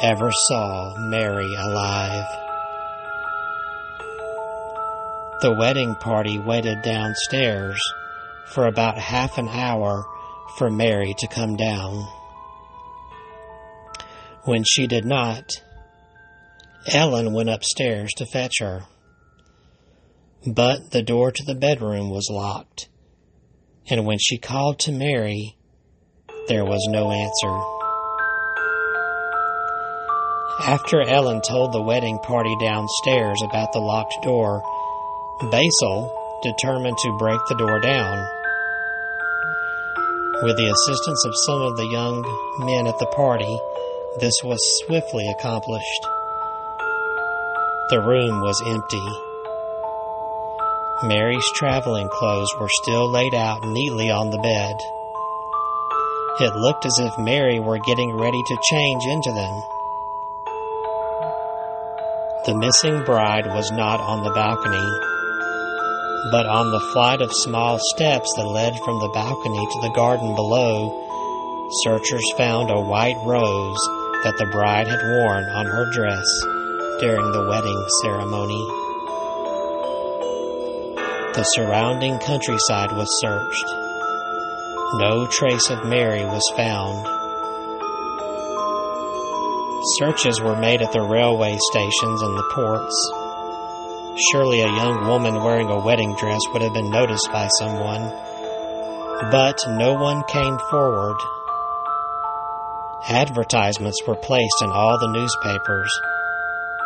ever 0.02 0.30
saw 0.48 0.94
Mary 0.98 1.52
alive. 1.54 2.26
The 5.40 5.54
wedding 5.58 5.96
party 5.96 6.38
waited 6.38 6.82
downstairs 6.82 7.80
for 8.46 8.66
about 8.66 8.98
half 8.98 9.38
an 9.38 9.48
hour 9.48 10.04
for 10.56 10.70
Mary 10.70 11.14
to 11.18 11.26
come 11.26 11.56
down. 11.56 12.06
When 14.44 14.62
she 14.64 14.86
did 14.86 15.04
not, 15.04 15.50
Ellen 16.92 17.32
went 17.32 17.48
upstairs 17.48 18.10
to 18.16 18.26
fetch 18.26 18.60
her. 18.60 18.82
But 20.46 20.90
the 20.90 21.02
door 21.02 21.30
to 21.30 21.44
the 21.44 21.54
bedroom 21.54 22.10
was 22.10 22.28
locked, 22.28 22.88
and 23.88 24.04
when 24.04 24.18
she 24.18 24.38
called 24.38 24.80
to 24.80 24.90
Mary, 24.92 25.56
there 26.48 26.64
was 26.64 26.84
no 26.90 27.12
answer. 27.12 27.72
After 30.66 31.00
Ellen 31.00 31.42
told 31.42 31.72
the 31.72 31.82
wedding 31.82 32.18
party 32.18 32.56
downstairs 32.60 33.40
about 33.44 33.72
the 33.72 33.78
locked 33.78 34.16
door, 34.24 34.62
Basil 35.52 36.40
determined 36.42 36.98
to 36.98 37.16
break 37.18 37.38
the 37.48 37.54
door 37.54 37.78
down. 37.78 38.18
With 40.42 40.56
the 40.56 40.74
assistance 40.74 41.24
of 41.24 41.34
some 41.46 41.62
of 41.62 41.76
the 41.76 41.86
young 41.86 42.22
men 42.66 42.88
at 42.88 42.98
the 42.98 43.06
party, 43.14 43.56
this 44.18 44.34
was 44.42 44.58
swiftly 44.84 45.28
accomplished. 45.28 46.02
The 47.90 48.02
room 48.04 48.40
was 48.40 48.60
empty. 48.66 49.31
Mary's 51.04 51.50
traveling 51.54 52.08
clothes 52.08 52.54
were 52.60 52.68
still 52.82 53.10
laid 53.10 53.34
out 53.34 53.64
neatly 53.64 54.08
on 54.10 54.30
the 54.30 54.38
bed. 54.38 54.76
It 56.40 56.54
looked 56.54 56.86
as 56.86 56.96
if 56.98 57.18
Mary 57.18 57.58
were 57.58 57.78
getting 57.78 58.16
ready 58.16 58.40
to 58.40 58.62
change 58.70 59.02
into 59.06 59.32
them. 59.32 59.62
The 62.46 62.56
missing 62.56 63.04
bride 63.04 63.46
was 63.46 63.70
not 63.72 64.00
on 64.00 64.22
the 64.22 64.30
balcony, 64.30 64.88
but 66.30 66.46
on 66.46 66.70
the 66.70 66.86
flight 66.92 67.20
of 67.20 67.30
small 67.32 67.78
steps 67.94 68.32
that 68.36 68.46
led 68.46 68.78
from 68.84 69.00
the 69.00 69.10
balcony 69.12 69.66
to 69.66 69.80
the 69.82 69.94
garden 69.94 70.34
below, 70.34 71.02
searchers 71.82 72.32
found 72.36 72.70
a 72.70 72.80
white 72.80 73.18
rose 73.26 73.78
that 74.22 74.36
the 74.38 74.46
bride 74.46 74.86
had 74.86 75.02
worn 75.02 75.44
on 75.50 75.66
her 75.66 75.90
dress 75.90 76.26
during 77.00 77.32
the 77.32 77.46
wedding 77.48 77.86
ceremony. 78.02 78.91
The 81.34 81.44
surrounding 81.56 82.18
countryside 82.18 82.92
was 82.92 83.08
searched. 83.22 83.64
No 85.00 85.26
trace 85.26 85.70
of 85.70 85.88
Mary 85.88 86.26
was 86.26 86.44
found. 86.54 87.06
Searches 89.96 90.42
were 90.42 90.60
made 90.60 90.82
at 90.82 90.92
the 90.92 91.00
railway 91.00 91.56
stations 91.72 92.20
and 92.20 92.36
the 92.36 92.50
ports. 92.54 92.92
Surely 94.30 94.60
a 94.60 94.76
young 94.76 95.06
woman 95.08 95.42
wearing 95.42 95.70
a 95.70 95.82
wedding 95.82 96.14
dress 96.20 96.40
would 96.52 96.60
have 96.60 96.74
been 96.74 96.90
noticed 96.90 97.26
by 97.32 97.48
someone, 97.58 98.12
but 99.30 99.56
no 99.68 99.94
one 99.94 100.22
came 100.28 100.58
forward. 100.68 101.16
Advertisements 103.08 104.06
were 104.06 104.16
placed 104.16 104.60
in 104.60 104.70
all 104.70 104.98
the 104.98 105.08
newspapers, 105.08 105.90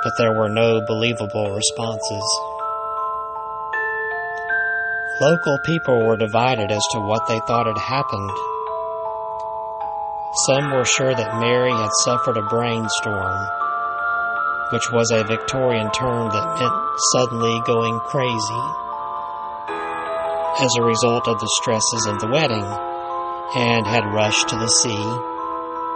but 0.04 0.12
there 0.18 0.38
were 0.38 0.48
no 0.48 0.80
believable 0.86 1.50
responses. 1.50 2.55
Local 5.18 5.58
people 5.64 6.04
were 6.04 6.18
divided 6.18 6.70
as 6.70 6.82
to 6.92 7.00
what 7.00 7.26
they 7.26 7.40
thought 7.46 7.66
had 7.66 7.78
happened. 7.78 8.30
Some 10.44 10.70
were 10.76 10.84
sure 10.84 11.14
that 11.14 11.40
Mary 11.40 11.72
had 11.72 11.88
suffered 12.04 12.36
a 12.36 12.42
brainstorm, 12.42 13.48
which 14.72 14.92
was 14.92 15.10
a 15.10 15.24
Victorian 15.24 15.90
term 15.92 16.28
that 16.28 16.60
meant 16.60 16.74
suddenly 17.12 17.62
going 17.64 17.98
crazy 18.00 18.64
as 20.60 20.76
a 20.76 20.84
result 20.84 21.28
of 21.28 21.40
the 21.40 21.50
stresses 21.62 22.06
of 22.08 22.20
the 22.20 22.28
wedding, 22.28 22.66
and 23.56 23.86
had 23.86 24.04
rushed 24.12 24.50
to 24.50 24.56
the 24.56 24.68
sea, 24.68 25.06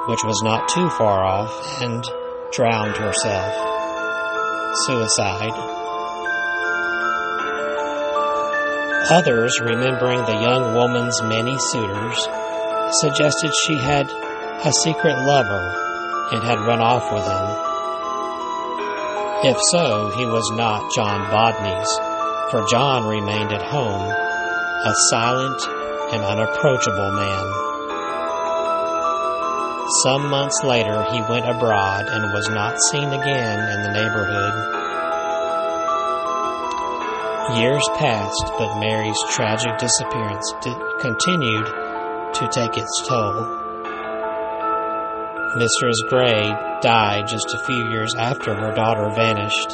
which 0.09 0.25
was 0.25 0.41
not 0.43 0.67
too 0.71 0.89
far 0.97 1.23
off, 1.23 1.83
and 1.83 2.03
drowned 2.53 2.97
herself. 2.97 3.53
Suicide. 4.87 5.80
Others, 9.11 9.61
remembering 9.61 10.21
the 10.21 10.41
young 10.41 10.73
woman's 10.73 11.21
many 11.23 11.57
suitors, 11.59 12.29
suggested 13.01 13.51
she 13.67 13.75
had 13.75 14.07
a 14.07 14.73
secret 14.85 15.19
lover 15.27 15.67
and 16.31 16.45
had 16.45 16.61
run 16.61 16.81
off 16.81 17.13
with 17.13 17.27
him. 17.27 17.47
If 19.51 19.59
so, 19.73 20.11
he 20.17 20.27
was 20.27 20.49
not 20.55 20.93
John 20.95 21.29
Bodney's, 21.29 21.91
for 22.53 22.65
John 22.71 23.09
remained 23.09 23.53
at 23.53 23.63
home, 23.63 24.07
a 24.07 24.95
silent 25.11 25.61
and 26.15 26.23
unapproachable 26.23 27.11
man. 27.11 27.47
Some 30.05 30.31
months 30.31 30.63
later, 30.63 31.03
he 31.11 31.21
went 31.23 31.51
abroad 31.51 32.07
and 32.07 32.33
was 32.33 32.49
not 32.49 32.77
seen 32.93 33.09
again 33.09 33.59
in 33.59 33.83
the 33.83 33.93
neighborhood. 33.93 34.80
Years 37.59 37.83
passed, 37.99 38.53
but 38.59 38.79
Mary's 38.79 39.19
tragic 39.31 39.77
disappearance 39.79 40.55
continued 41.01 41.67
to 42.35 42.49
take 42.53 42.79
its 42.79 43.09
toll. 43.09 43.45
Mrs. 45.59 46.09
Gray 46.09 46.55
died 46.81 47.27
just 47.27 47.53
a 47.53 47.59
few 47.67 47.91
years 47.91 48.15
after 48.15 48.55
her 48.55 48.73
daughter 48.73 49.11
vanished. 49.11 49.71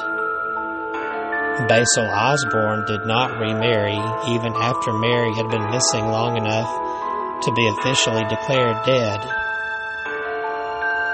Basil 1.68 2.08
Osborne 2.08 2.86
did 2.86 3.04
not 3.04 3.38
remarry 3.38 4.00
even 4.28 4.54
after 4.56 4.92
Mary 4.94 5.34
had 5.34 5.50
been 5.50 5.70
missing 5.70 6.06
long 6.08 6.38
enough 6.38 6.70
to 7.44 7.52
be 7.52 7.68
officially 7.68 8.24
declared 8.24 8.76
dead. 8.86 9.20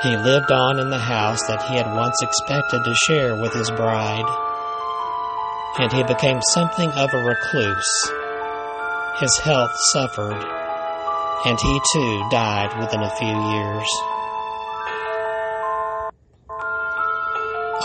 He 0.03 0.17
lived 0.17 0.53
on 0.53 0.79
in 0.79 0.91
the 0.91 0.99
house 0.99 1.45
that 1.49 1.63
he 1.69 1.77
had 1.77 1.93
once 1.97 2.23
expected 2.23 2.85
to 2.85 2.95
share 2.95 3.35
with 3.35 3.53
his 3.53 3.71
bride, 3.71 4.52
and 5.79 5.93
he 5.93 6.03
became 6.03 6.41
something 6.51 6.91
of 6.91 7.13
a 7.13 7.25
recluse. 7.25 8.11
His 9.21 9.39
health 9.39 9.73
suffered, 9.91 10.45
and 11.47 11.59
he 11.61 11.81
too 11.93 12.23
died 12.31 12.79
within 12.79 13.03
a 13.03 13.17
few 13.17 13.29
years. 13.29 13.89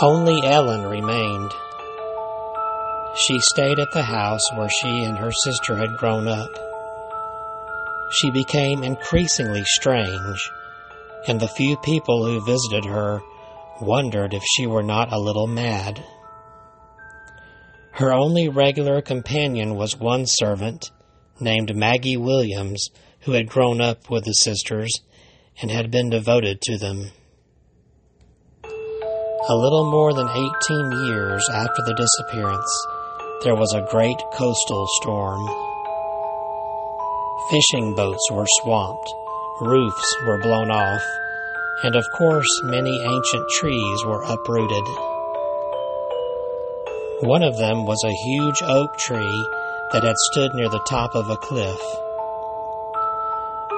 Only 0.00 0.40
Ellen 0.46 0.86
remained. 0.86 1.52
She 3.16 3.40
stayed 3.40 3.78
at 3.78 3.92
the 3.92 4.04
house 4.04 4.52
where 4.54 4.68
she 4.68 5.04
and 5.04 5.18
her 5.18 5.32
sister 5.32 5.76
had 5.76 5.96
grown 5.96 6.28
up. 6.28 6.50
She 8.12 8.30
became 8.30 8.84
increasingly 8.84 9.64
strange 9.64 10.50
and 11.26 11.40
the 11.40 11.48
few 11.48 11.76
people 11.78 12.24
who 12.24 12.40
visited 12.40 12.84
her 12.84 13.20
wondered 13.80 14.34
if 14.34 14.42
she 14.44 14.66
were 14.66 14.82
not 14.82 15.12
a 15.12 15.18
little 15.18 15.46
mad. 15.46 16.04
Her 17.98 18.12
only 18.12 18.48
regular 18.48 19.02
companion 19.02 19.74
was 19.74 19.98
one 19.98 20.24
servant 20.24 20.92
named 21.40 21.74
Maggie 21.74 22.16
Williams, 22.16 22.90
who 23.22 23.32
had 23.32 23.48
grown 23.48 23.80
up 23.80 24.08
with 24.08 24.24
the 24.24 24.34
sisters 24.34 25.00
and 25.60 25.68
had 25.72 25.90
been 25.90 26.08
devoted 26.08 26.60
to 26.60 26.78
them. 26.78 27.10
A 28.62 29.56
little 29.56 29.90
more 29.90 30.14
than 30.14 30.28
18 30.28 31.06
years 31.08 31.44
after 31.52 31.82
the 31.82 31.94
disappearance, 31.94 32.86
there 33.42 33.56
was 33.56 33.74
a 33.74 33.88
great 33.90 34.22
coastal 34.32 34.86
storm. 35.00 35.44
Fishing 37.50 37.96
boats 37.96 38.30
were 38.30 38.46
swamped, 38.60 39.12
roofs 39.60 40.16
were 40.24 40.40
blown 40.40 40.70
off, 40.70 41.02
and 41.82 41.96
of 41.96 42.04
course, 42.16 42.46
many 42.62 42.96
ancient 43.02 43.48
trees 43.58 44.04
were 44.04 44.22
uprooted. 44.22 45.17
One 47.22 47.42
of 47.42 47.56
them 47.56 47.84
was 47.84 48.00
a 48.04 48.12
huge 48.12 48.62
oak 48.62 48.96
tree 48.96 49.48
that 49.92 50.04
had 50.04 50.14
stood 50.30 50.54
near 50.54 50.68
the 50.68 50.84
top 50.88 51.16
of 51.16 51.28
a 51.28 51.36
cliff. 51.36 51.80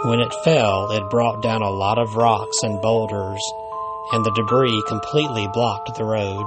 When 0.05 0.20
it 0.20 0.35
fell, 0.44 0.90
it 0.90 1.09
brought 1.09 1.40
down 1.40 1.62
a 1.62 1.70
lot 1.70 1.96
of 1.96 2.16
rocks 2.16 2.59
and 2.62 2.83
boulders, 2.83 3.40
and 4.12 4.26
the 4.26 4.31
debris 4.33 4.83
completely 4.88 5.48
blocked 5.55 5.94
the 5.96 6.05
road. 6.05 6.46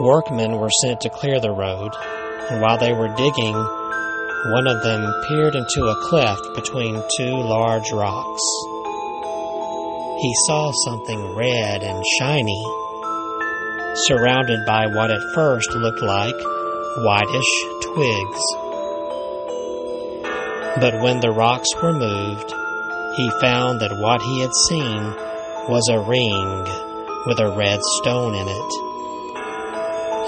Workmen 0.00 0.58
were 0.58 0.70
sent 0.82 1.00
to 1.02 1.10
clear 1.10 1.38
the 1.38 1.52
road, 1.52 1.92
and 2.50 2.60
while 2.60 2.78
they 2.78 2.92
were 2.92 3.14
digging, 3.14 3.54
one 3.54 4.66
of 4.66 4.82
them 4.82 5.22
peered 5.28 5.54
into 5.54 5.86
a 5.86 6.08
cleft 6.08 6.42
between 6.56 7.00
two 7.16 7.36
large 7.36 7.92
rocks. 7.92 8.42
He 10.20 10.32
saw 10.48 10.72
something 10.84 11.36
red 11.36 11.84
and 11.84 12.04
shiny, 12.18 12.64
surrounded 13.94 14.64
by 14.66 14.86
what 14.86 15.10
at 15.10 15.22
first 15.34 15.70
looked 15.74 16.02
like 16.02 16.36
whitish 16.98 17.64
twigs. 17.82 18.42
But 20.80 21.00
when 21.00 21.20
the 21.20 21.32
rocks 21.32 21.68
were 21.82 21.92
moved, 21.92 22.52
he 23.16 23.30
found 23.40 23.80
that 23.80 23.96
what 23.96 24.22
he 24.22 24.40
had 24.40 24.54
seen 24.68 25.02
was 25.68 25.88
a 25.90 26.00
ring 26.00 26.64
with 27.26 27.38
a 27.40 27.54
red 27.56 27.80
stone 27.82 28.34
in 28.34 28.48
it 28.48 28.90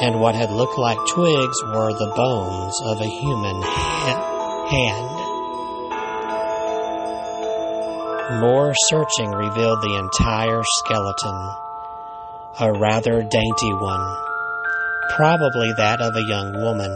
and 0.03 0.19
what 0.19 0.35
had 0.35 0.51
looked 0.51 0.79
like 0.79 0.99
twigs 1.07 1.63
were 1.63 1.93
the 1.93 2.13
bones 2.17 2.75
of 2.87 3.01
a 3.01 3.07
human 3.07 3.63
ha- 3.63 4.67
hand. 4.69 5.19
More 8.41 8.75
searching 8.91 9.31
revealed 9.31 9.81
the 9.81 9.95
entire 9.95 10.63
skeleton, 10.65 11.55
a 12.61 12.71
rather 12.71 13.23
dainty 13.23 13.73
one, 13.73 14.17
probably 15.17 15.73
that 15.73 16.03
of 16.03 16.15
a 16.15 16.23
young 16.29 16.53
woman. 16.53 16.93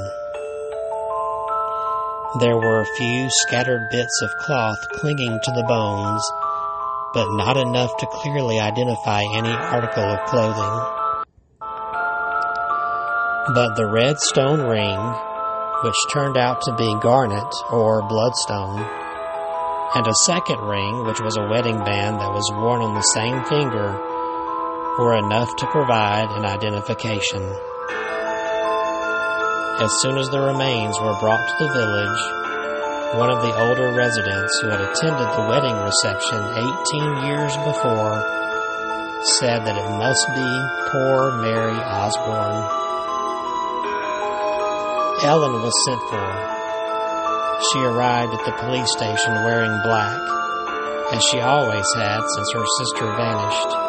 There 2.41 2.59
were 2.59 2.83
a 2.83 2.97
few 2.99 3.29
scattered 3.31 3.89
bits 3.91 4.21
of 4.21 4.37
cloth 4.37 4.77
clinging 4.93 5.41
to 5.43 5.51
the 5.53 5.65
bones, 5.67 6.23
but 7.15 7.35
not 7.37 7.57
enough 7.57 7.97
to 7.97 8.07
clearly 8.07 8.61
identify 8.61 9.23
any 9.33 9.49
article 9.49 10.05
of 10.05 10.29
clothing. 10.29 10.77
But 13.55 13.77
the 13.77 13.89
red 13.91 14.19
stone 14.19 14.61
ring, 14.61 15.01
which 15.85 16.13
turned 16.13 16.37
out 16.37 16.61
to 16.63 16.77
be 16.77 17.01
garnet 17.01 17.55
or 17.73 18.07
bloodstone, 18.07 18.85
and 19.95 20.07
a 20.07 20.15
second 20.27 20.61
ring, 20.61 21.07
which 21.07 21.23
was 21.23 21.39
a 21.39 21.49
wedding 21.49 21.79
band 21.79 22.21
that 22.21 22.35
was 22.35 22.51
worn 22.53 22.83
on 22.83 22.95
the 22.95 23.01
same 23.17 23.43
finger, 23.45 24.16
were 24.99 25.17
enough 25.17 25.55
to 25.57 25.67
provide 25.67 26.31
an 26.33 26.47
identification. 26.47 27.43
As 29.77 29.93
soon 30.01 30.17
as 30.17 30.31
the 30.31 30.41
remains 30.41 30.97
were 31.01 31.21
brought 31.21 31.45
to 31.45 31.55
the 31.61 31.69
village, 31.69 32.23
one 33.21 33.29
of 33.29 33.45
the 33.45 33.53
older 33.61 33.93
residents 33.93 34.59
who 34.61 34.69
had 34.69 34.81
attended 34.81 35.29
the 35.37 35.47
wedding 35.53 35.77
reception 35.77 36.41
18 36.49 37.29
years 37.29 37.53
before 37.61 38.25
said 39.37 39.69
that 39.69 39.77
it 39.77 39.91
must 40.01 40.25
be 40.33 40.49
poor 40.89 41.45
Mary 41.45 41.77
Osborne. 41.77 42.65
Ellen 45.29 45.61
was 45.61 45.77
sent 45.85 46.01
for. 46.09 46.29
She 47.69 47.85
arrived 47.85 48.33
at 48.33 48.45
the 48.47 48.57
police 48.65 48.89
station 48.97 49.45
wearing 49.45 49.77
black, 49.85 50.21
as 51.13 51.23
she 51.31 51.41
always 51.41 51.87
had 51.97 52.21
since 52.21 52.49
her 52.55 52.65
sister 52.81 53.13
vanished. 53.13 53.86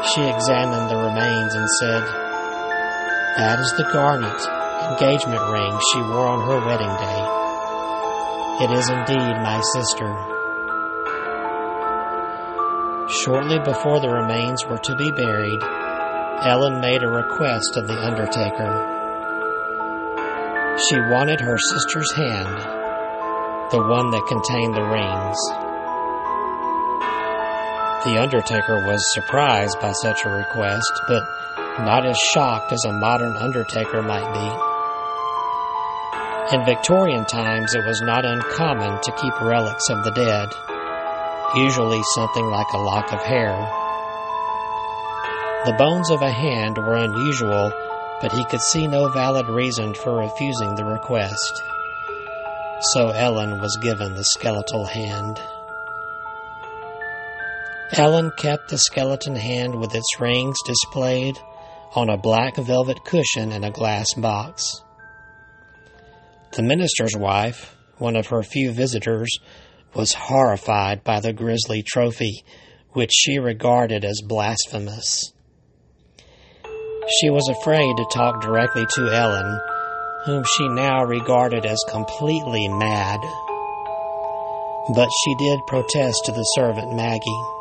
She 0.00 0.22
examined 0.24 0.88
the 0.88 0.96
remains 0.96 1.54
and 1.54 1.68
said, 1.78 2.02
That 3.36 3.60
is 3.60 3.70
the 3.76 3.84
garnet 3.92 4.40
engagement 4.90 5.44
ring 5.52 5.78
she 5.92 6.00
wore 6.00 6.26
on 6.26 6.40
her 6.48 6.56
wedding 6.66 6.88
day. 6.96 7.20
It 8.64 8.70
is 8.76 8.88
indeed 8.88 9.36
my 9.44 9.60
sister. 9.76 10.08
Shortly 13.22 13.58
before 13.60 14.00
the 14.00 14.08
remains 14.08 14.64
were 14.66 14.78
to 14.78 14.96
be 14.96 15.10
buried, 15.10 15.60
Ellen 16.42 16.80
made 16.80 17.02
a 17.02 17.08
request 17.08 17.76
of 17.76 17.86
the 17.86 18.00
undertaker. 18.00 18.72
She 20.88 20.98
wanted 21.12 21.40
her 21.40 21.58
sister's 21.58 22.10
hand, 22.12 22.56
the 23.70 23.84
one 23.84 24.10
that 24.10 24.26
contained 24.26 24.74
the 24.74 24.82
rings. 24.82 25.69
The 28.04 28.18
undertaker 28.18 28.86
was 28.86 29.00
surprised 29.12 29.78
by 29.80 29.92
such 29.92 30.24
a 30.24 30.30
request, 30.30 30.90
but 31.06 31.22
not 31.84 32.06
as 32.06 32.18
shocked 32.18 32.72
as 32.72 32.84
a 32.84 32.92
modern 32.92 33.36
undertaker 33.36 34.02
might 34.02 34.32
be. 34.32 34.48
In 36.56 36.64
Victorian 36.64 37.24
times, 37.26 37.74
it 37.74 37.84
was 37.84 38.00
not 38.02 38.24
uncommon 38.24 39.00
to 39.02 39.12
keep 39.12 39.40
relics 39.40 39.88
of 39.90 40.02
the 40.04 40.10
dead, 40.12 40.48
usually 41.54 42.02
something 42.14 42.46
like 42.46 42.72
a 42.72 42.78
lock 42.78 43.12
of 43.12 43.22
hair. 43.22 43.54
The 45.66 45.76
bones 45.76 46.10
of 46.10 46.22
a 46.22 46.30
hand 46.30 46.78
were 46.78 46.96
unusual 46.96 47.72
but 48.20 48.32
he 48.32 48.44
could 48.44 48.60
see 48.60 48.86
no 48.86 49.08
valid 49.08 49.48
reason 49.48 49.94
for 49.94 50.14
refusing 50.14 50.74
the 50.74 50.84
request. 50.84 51.62
So 52.92 53.10
Ellen 53.10 53.58
was 53.60 53.76
given 53.78 54.14
the 54.14 54.24
skeletal 54.24 54.84
hand. 54.84 55.40
Ellen 57.92 58.30
kept 58.36 58.68
the 58.68 58.78
skeleton 58.78 59.34
hand 59.34 59.74
with 59.74 59.94
its 59.94 60.20
rings 60.20 60.56
displayed 60.64 61.38
on 61.94 62.08
a 62.08 62.16
black 62.16 62.56
velvet 62.56 63.04
cushion 63.04 63.50
in 63.50 63.64
a 63.64 63.70
glass 63.70 64.14
box. 64.14 64.82
The 66.52 66.62
minister's 66.62 67.16
wife, 67.16 67.76
one 67.98 68.14
of 68.14 68.28
her 68.28 68.42
few 68.44 68.70
visitors, 68.70 69.30
was 69.92 70.14
horrified 70.14 71.02
by 71.02 71.18
the 71.18 71.32
grisly 71.32 71.82
trophy 71.82 72.44
which 72.92 73.10
she 73.12 73.38
regarded 73.38 74.04
as 74.04 74.20
blasphemous. 74.24 75.32
She 77.20 77.30
was 77.30 77.48
afraid 77.48 77.96
to 77.96 78.06
talk 78.12 78.40
directly 78.40 78.86
to 78.86 79.12
Ellen, 79.12 79.60
whom 80.26 80.44
she 80.44 80.68
now 80.68 81.02
regarded 81.04 81.66
as 81.66 81.82
completely 81.88 82.68
mad. 82.68 83.20
But 84.94 85.08
she 85.24 85.34
did 85.36 85.60
protest 85.66 86.24
to 86.26 86.32
the 86.32 86.44
servant 86.54 86.94
Maggie. 86.94 87.59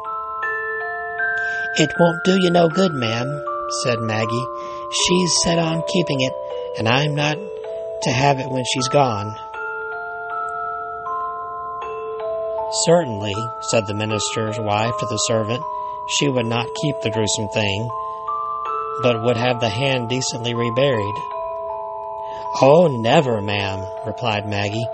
It 1.77 1.93
won't 1.99 2.23
do 2.23 2.35
you 2.39 2.49
no 2.49 2.67
good, 2.67 2.93
ma'am, 2.93 3.43
said 3.83 3.99
Maggie. 3.99 4.47
She's 4.91 5.31
set 5.43 5.59
on 5.59 5.83
keeping 5.93 6.21
it, 6.21 6.33
and 6.77 6.87
I'm 6.87 7.13
not 7.13 7.37
to 8.03 8.11
have 8.11 8.39
it 8.39 8.49
when 8.49 8.63
she's 8.65 8.87
gone. 8.87 9.35
Certainly, 12.85 13.35
said 13.69 13.85
the 13.85 13.93
minister's 13.93 14.59
wife 14.59 14.93
to 14.99 15.05
the 15.05 15.17
servant, 15.17 15.61
she 16.17 16.27
would 16.27 16.47
not 16.47 16.67
keep 16.81 16.95
the 17.01 17.11
gruesome 17.11 17.49
thing, 17.49 17.89
but 19.03 19.23
would 19.23 19.37
have 19.37 19.59
the 19.59 19.69
hand 19.69 20.09
decently 20.09 20.55
reburied. 20.55 21.15
Oh, 22.61 22.87
never, 23.01 23.41
ma'am, 23.41 23.85
replied 24.07 24.47
Maggie. 24.47 24.87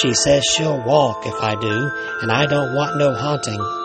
She 0.00 0.14
says 0.14 0.42
she'll 0.44 0.82
walk 0.82 1.26
if 1.26 1.42
I 1.42 1.56
do, 1.60 1.90
and 2.22 2.32
I 2.32 2.46
don't 2.46 2.74
want 2.74 2.96
no 2.96 3.14
haunting. 3.14 3.79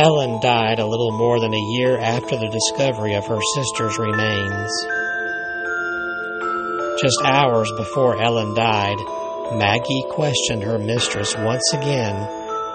Ellen 0.00 0.40
died 0.40 0.80
a 0.80 0.86
little 0.86 1.12
more 1.12 1.38
than 1.38 1.54
a 1.54 1.66
year 1.78 1.96
after 1.96 2.36
the 2.36 2.48
discovery 2.48 3.14
of 3.14 3.26
her 3.26 3.38
sister's 3.54 3.96
remains. 3.96 4.70
Just 7.00 7.22
hours 7.24 7.70
before 7.76 8.20
Ellen 8.20 8.54
died, 8.54 8.98
Maggie 9.52 10.04
questioned 10.10 10.64
her 10.64 10.78
mistress 10.80 11.36
once 11.38 11.72
again 11.74 12.16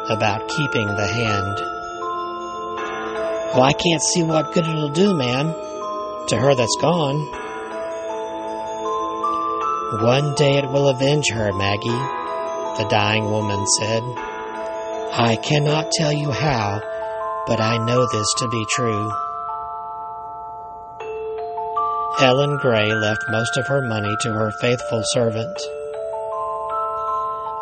about 0.09 0.47
keeping 0.47 0.87
the 0.87 1.07
hand. 1.07 1.57
Well, 3.53 3.63
I 3.63 3.73
can't 3.73 4.01
see 4.13 4.23
what 4.23 4.53
good 4.53 4.65
it'll 4.65 4.87
do, 4.87 5.13
ma'am, 5.13 5.53
to 6.29 6.37
her 6.37 6.55
that's 6.55 6.77
gone. 6.79 7.17
One 10.01 10.35
day 10.35 10.57
it 10.59 10.69
will 10.69 10.87
avenge 10.87 11.31
her, 11.33 11.51
Maggie, 11.51 11.89
the 12.77 12.87
dying 12.89 13.29
woman 13.29 13.65
said. 13.77 14.03
I 15.11 15.37
cannot 15.41 15.91
tell 15.91 16.13
you 16.13 16.31
how, 16.31 16.79
but 17.49 17.59
I 17.59 17.77
know 17.79 18.05
this 18.05 18.27
to 18.37 18.47
be 18.47 18.63
true. 18.69 19.11
Ellen 22.21 22.57
Gray 22.57 22.93
left 22.93 23.25
most 23.31 23.57
of 23.57 23.65
her 23.65 23.81
money 23.81 24.15
to 24.21 24.31
her 24.31 24.51
faithful 24.61 25.01
servant. 25.03 25.57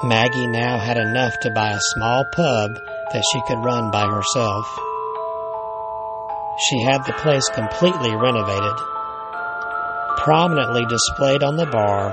Maggie 0.04 0.48
now 0.48 0.78
had 0.78 0.98
enough 0.98 1.40
to 1.40 1.52
buy 1.52 1.72
a 1.72 1.80
small 1.96 2.26
pub 2.34 2.76
that 3.14 3.24
she 3.32 3.40
could 3.48 3.64
run 3.64 3.90
by 3.90 4.06
herself. 4.06 4.66
She 6.68 6.84
had 6.84 7.06
the 7.06 7.16
place 7.24 7.48
completely 7.56 8.14
renovated. 8.14 8.78
Prominently 10.18 10.86
displayed 10.90 11.44
on 11.44 11.56
the 11.56 11.66
bar 11.66 12.10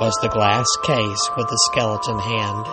was 0.00 0.14
the 0.22 0.28
glass 0.28 0.68
case 0.84 1.30
with 1.36 1.48
the 1.48 1.58
skeleton 1.72 2.18
hand. 2.20 2.66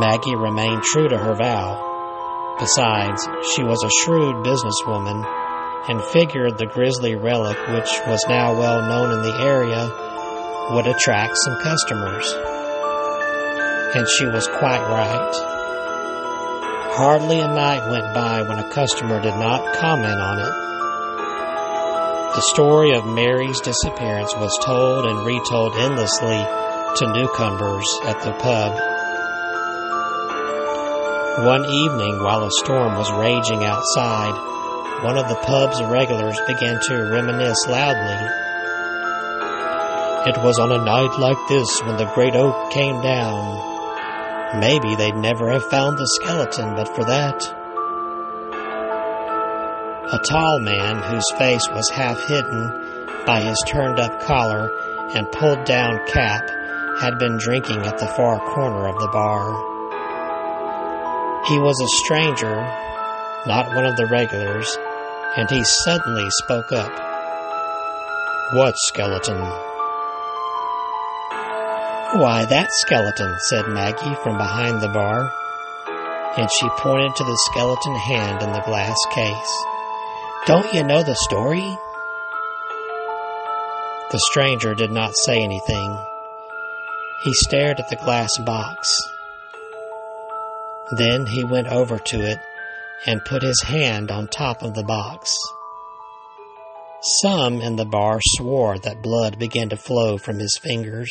Maggie 0.00 0.34
remained 0.34 0.82
true 0.82 1.08
to 1.08 1.16
her 1.16 1.34
vow. 1.34 1.89
Besides, 2.58 3.22
she 3.54 3.62
was 3.62 3.82
a 3.84 3.90
shrewd 4.02 4.44
businesswoman 4.44 5.24
and 5.88 6.02
figured 6.04 6.58
the 6.58 6.66
grisly 6.66 7.14
relic, 7.14 7.56
which 7.68 7.90
was 8.06 8.24
now 8.28 8.58
well 8.58 8.82
known 8.82 9.12
in 9.12 9.22
the 9.22 9.40
area, 9.40 9.90
would 10.74 10.86
attract 10.86 11.36
some 11.44 11.58
customers. 11.62 12.32
And 13.94 14.06
she 14.08 14.26
was 14.26 14.46
quite 14.46 14.82
right. 14.88 15.34
Hardly 16.92 17.40
a 17.40 17.48
night 17.48 17.90
went 17.90 18.14
by 18.14 18.42
when 18.42 18.58
a 18.58 18.68
customer 18.68 19.20
did 19.20 19.34
not 19.36 19.74
comment 19.76 20.20
on 20.20 20.38
it. 20.38 20.70
The 22.34 22.42
story 22.42 22.92
of 22.92 23.06
Mary's 23.06 23.60
disappearance 23.60 24.32
was 24.36 24.56
told 24.64 25.06
and 25.06 25.26
retold 25.26 25.74
endlessly 25.74 26.38
to 26.96 27.12
newcomers 27.12 27.86
at 28.04 28.22
the 28.22 28.32
pub. 28.32 28.99
One 31.46 31.64
evening, 31.64 32.22
while 32.22 32.44
a 32.44 32.50
storm 32.62 32.96
was 32.96 33.10
raging 33.12 33.64
outside, 33.64 35.04
one 35.04 35.16
of 35.16 35.28
the 35.28 35.40
pub's 35.46 35.82
regulars 35.82 36.38
began 36.46 36.78
to 36.88 37.10
reminisce 37.10 37.66
loudly 37.68 38.40
it 40.26 40.36
was 40.44 40.58
on 40.58 40.70
a 40.70 40.84
night 40.84 41.18
like 41.18 41.48
this 41.48 41.80
when 41.84 41.96
the 41.96 42.04
great 42.14 42.36
oak 42.36 42.70
came 42.70 43.00
down. 43.00 44.60
Maybe 44.60 44.94
they'd 44.94 45.16
never 45.16 45.50
have 45.50 45.64
found 45.64 45.96
the 45.96 46.06
skeleton 46.20 46.74
but 46.74 46.94
for 46.94 47.04
that. 47.04 47.42
A 50.12 50.18
tall 50.18 50.58
man 50.60 50.98
whose 50.98 51.24
face 51.38 51.66
was 51.70 51.88
half 51.88 52.20
hidden 52.26 53.24
by 53.24 53.40
his 53.40 53.56
turned 53.66 53.98
up 53.98 54.20
collar 54.20 54.70
and 55.14 55.32
pulled 55.32 55.64
down 55.64 56.06
cap 56.06 56.50
had 57.00 57.18
been 57.18 57.38
drinking 57.38 57.80
at 57.86 57.96
the 57.96 58.06
far 58.08 58.40
corner 58.52 58.88
of 58.88 58.98
the 58.98 59.08
bar. 59.08 59.69
He 61.50 61.58
was 61.58 61.74
a 61.82 62.04
stranger, 62.04 62.54
not 63.44 63.74
one 63.74 63.84
of 63.84 63.96
the 63.96 64.06
regulars, 64.06 64.70
and 65.36 65.50
he 65.50 65.64
suddenly 65.64 66.28
spoke 66.44 66.70
up. 66.70 66.92
What 68.52 68.76
skeleton? 68.86 69.40
Why, 72.20 72.44
that 72.48 72.68
skeleton, 72.70 73.36
said 73.48 73.66
Maggie 73.66 74.14
from 74.22 74.38
behind 74.38 74.80
the 74.80 74.90
bar, 74.90 75.32
and 76.38 76.48
she 76.52 76.68
pointed 76.78 77.16
to 77.16 77.24
the 77.24 77.38
skeleton 77.50 77.96
hand 77.96 78.44
in 78.44 78.52
the 78.52 78.62
glass 78.62 78.98
case. 79.10 79.64
Don't 80.46 80.72
you 80.72 80.84
know 80.84 81.02
the 81.02 81.16
story? 81.16 81.76
The 84.12 84.20
stranger 84.30 84.76
did 84.76 84.92
not 84.92 85.16
say 85.16 85.42
anything. 85.42 85.98
He 87.24 87.32
stared 87.34 87.80
at 87.80 87.88
the 87.88 87.96
glass 87.96 88.38
box. 88.38 89.09
Then 90.96 91.26
he 91.26 91.44
went 91.44 91.68
over 91.68 91.98
to 91.98 92.20
it 92.20 92.38
and 93.06 93.24
put 93.24 93.42
his 93.42 93.62
hand 93.62 94.10
on 94.10 94.28
top 94.28 94.62
of 94.62 94.74
the 94.74 94.84
box. 94.84 95.36
Some 97.22 97.60
in 97.60 97.76
the 97.76 97.86
bar 97.86 98.18
swore 98.22 98.78
that 98.78 99.02
blood 99.02 99.38
began 99.38 99.68
to 99.70 99.76
flow 99.76 100.18
from 100.18 100.38
his 100.38 100.58
fingers. 100.62 101.10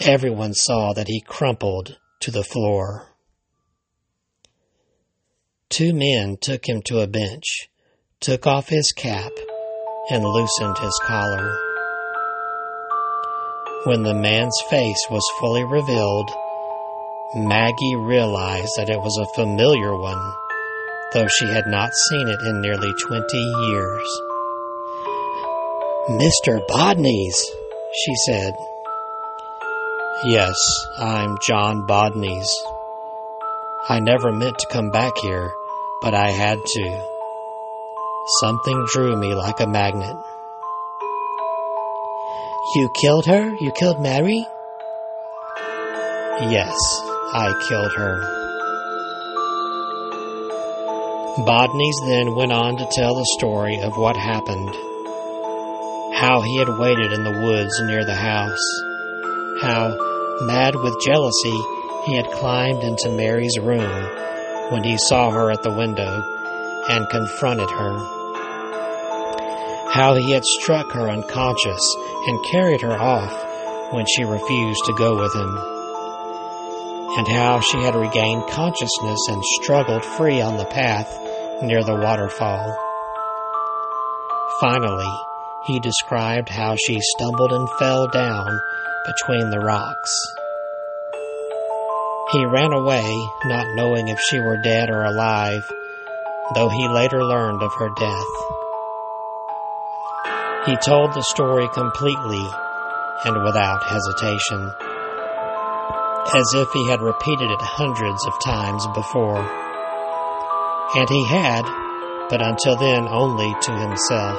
Everyone 0.00 0.52
saw 0.52 0.92
that 0.92 1.08
he 1.08 1.20
crumpled 1.20 1.98
to 2.20 2.30
the 2.30 2.44
floor. 2.44 3.14
Two 5.70 5.92
men 5.94 6.36
took 6.40 6.68
him 6.68 6.82
to 6.86 7.00
a 7.00 7.06
bench, 7.06 7.68
took 8.20 8.46
off 8.46 8.68
his 8.68 8.92
cap, 8.92 9.32
and 10.10 10.24
loosened 10.24 10.78
his 10.78 10.98
collar. 11.04 11.56
When 13.84 14.02
the 14.02 14.14
man's 14.14 14.58
face 14.68 15.06
was 15.10 15.22
fully 15.38 15.64
revealed, 15.64 16.30
Maggie 17.34 17.94
realized 17.94 18.72
that 18.78 18.88
it 18.88 19.02
was 19.02 19.18
a 19.18 19.34
familiar 19.34 19.94
one, 19.94 20.32
though 21.12 21.26
she 21.28 21.46
had 21.46 21.66
not 21.66 21.90
seen 22.08 22.26
it 22.26 22.40
in 22.40 22.62
nearly 22.62 22.90
twenty 23.06 23.38
years. 23.68 24.20
Mr. 26.08 26.66
Bodneys, 26.66 27.36
she 27.92 28.14
said. 28.24 28.54
Yes, 30.24 30.56
I'm 30.96 31.36
John 31.46 31.86
Bodneys. 31.86 32.48
I 33.90 34.00
never 34.00 34.32
meant 34.32 34.58
to 34.58 34.66
come 34.72 34.90
back 34.90 35.18
here, 35.18 35.52
but 36.00 36.14
I 36.14 36.30
had 36.30 36.58
to. 36.64 37.08
Something 38.40 38.86
drew 38.94 39.16
me 39.16 39.34
like 39.34 39.60
a 39.60 39.66
magnet. 39.66 40.16
You 42.74 42.88
killed 43.02 43.26
her? 43.26 43.54
You 43.60 43.70
killed 43.72 44.00
Mary? 44.00 44.46
Yes, 46.40 46.74
I 47.32 47.52
killed 47.68 47.92
her. 47.96 48.20
Bodneys 51.44 52.00
then 52.08 52.34
went 52.34 52.52
on 52.52 52.76
to 52.76 52.88
tell 52.92 53.14
the 53.14 53.36
story 53.38 53.80
of 53.80 53.96
what 53.96 54.16
happened. 54.16 54.70
How 56.14 56.40
he 56.40 56.58
had 56.58 56.78
waited 56.78 57.12
in 57.12 57.24
the 57.24 57.40
woods 57.40 57.80
near 57.84 58.04
the 58.04 58.14
house. 58.14 58.66
How 59.62 59.96
Mad 60.40 60.76
with 60.76 60.94
jealousy, 61.04 61.58
he 62.06 62.14
had 62.14 62.30
climbed 62.30 62.84
into 62.84 63.10
Mary's 63.10 63.58
room 63.58 64.06
when 64.70 64.84
he 64.84 64.96
saw 64.96 65.30
her 65.30 65.50
at 65.50 65.64
the 65.64 65.72
window 65.72 66.22
and 66.88 67.08
confronted 67.08 67.68
her. 67.68 67.98
How 69.90 70.14
he 70.14 70.30
had 70.30 70.44
struck 70.44 70.92
her 70.92 71.10
unconscious 71.10 71.96
and 72.28 72.44
carried 72.52 72.82
her 72.82 72.96
off 72.96 73.92
when 73.92 74.06
she 74.06 74.22
refused 74.22 74.84
to 74.84 74.94
go 74.94 75.16
with 75.16 75.34
him. 75.34 75.77
And 77.18 77.26
how 77.26 77.58
she 77.58 77.78
had 77.82 77.96
regained 77.96 78.48
consciousness 78.48 79.18
and 79.28 79.42
struggled 79.60 80.04
free 80.04 80.40
on 80.40 80.56
the 80.56 80.64
path 80.64 81.18
near 81.62 81.82
the 81.82 81.96
waterfall. 81.96 82.78
Finally, 84.60 85.12
he 85.66 85.80
described 85.80 86.48
how 86.48 86.76
she 86.76 87.00
stumbled 87.00 87.52
and 87.52 87.68
fell 87.78 88.06
down 88.06 88.60
between 89.04 89.50
the 89.50 89.58
rocks. 89.58 90.14
He 92.30 92.44
ran 92.44 92.72
away, 92.72 93.28
not 93.46 93.66
knowing 93.74 94.06
if 94.06 94.20
she 94.30 94.38
were 94.38 94.62
dead 94.62 94.88
or 94.88 95.02
alive, 95.02 95.68
though 96.54 96.68
he 96.68 96.88
later 96.88 97.24
learned 97.24 97.62
of 97.62 97.72
her 97.74 97.88
death. 97.98 98.26
He 100.66 100.76
told 100.84 101.14
the 101.14 101.26
story 101.30 101.68
completely 101.74 102.46
and 103.24 103.42
without 103.42 103.82
hesitation, 103.82 104.70
as 106.34 106.52
if 106.54 106.72
he 106.72 106.86
had 106.88 107.00
repeated 107.00 107.50
it 107.50 107.60
hundreds 107.60 108.26
of 108.26 108.38
times 108.40 108.86
before. 108.94 109.40
And 110.94 111.08
he 111.08 111.24
had, 111.24 111.64
but 112.28 112.42
until 112.42 112.76
then 112.76 113.08
only 113.08 113.54
to 113.62 113.72
himself. 113.72 114.38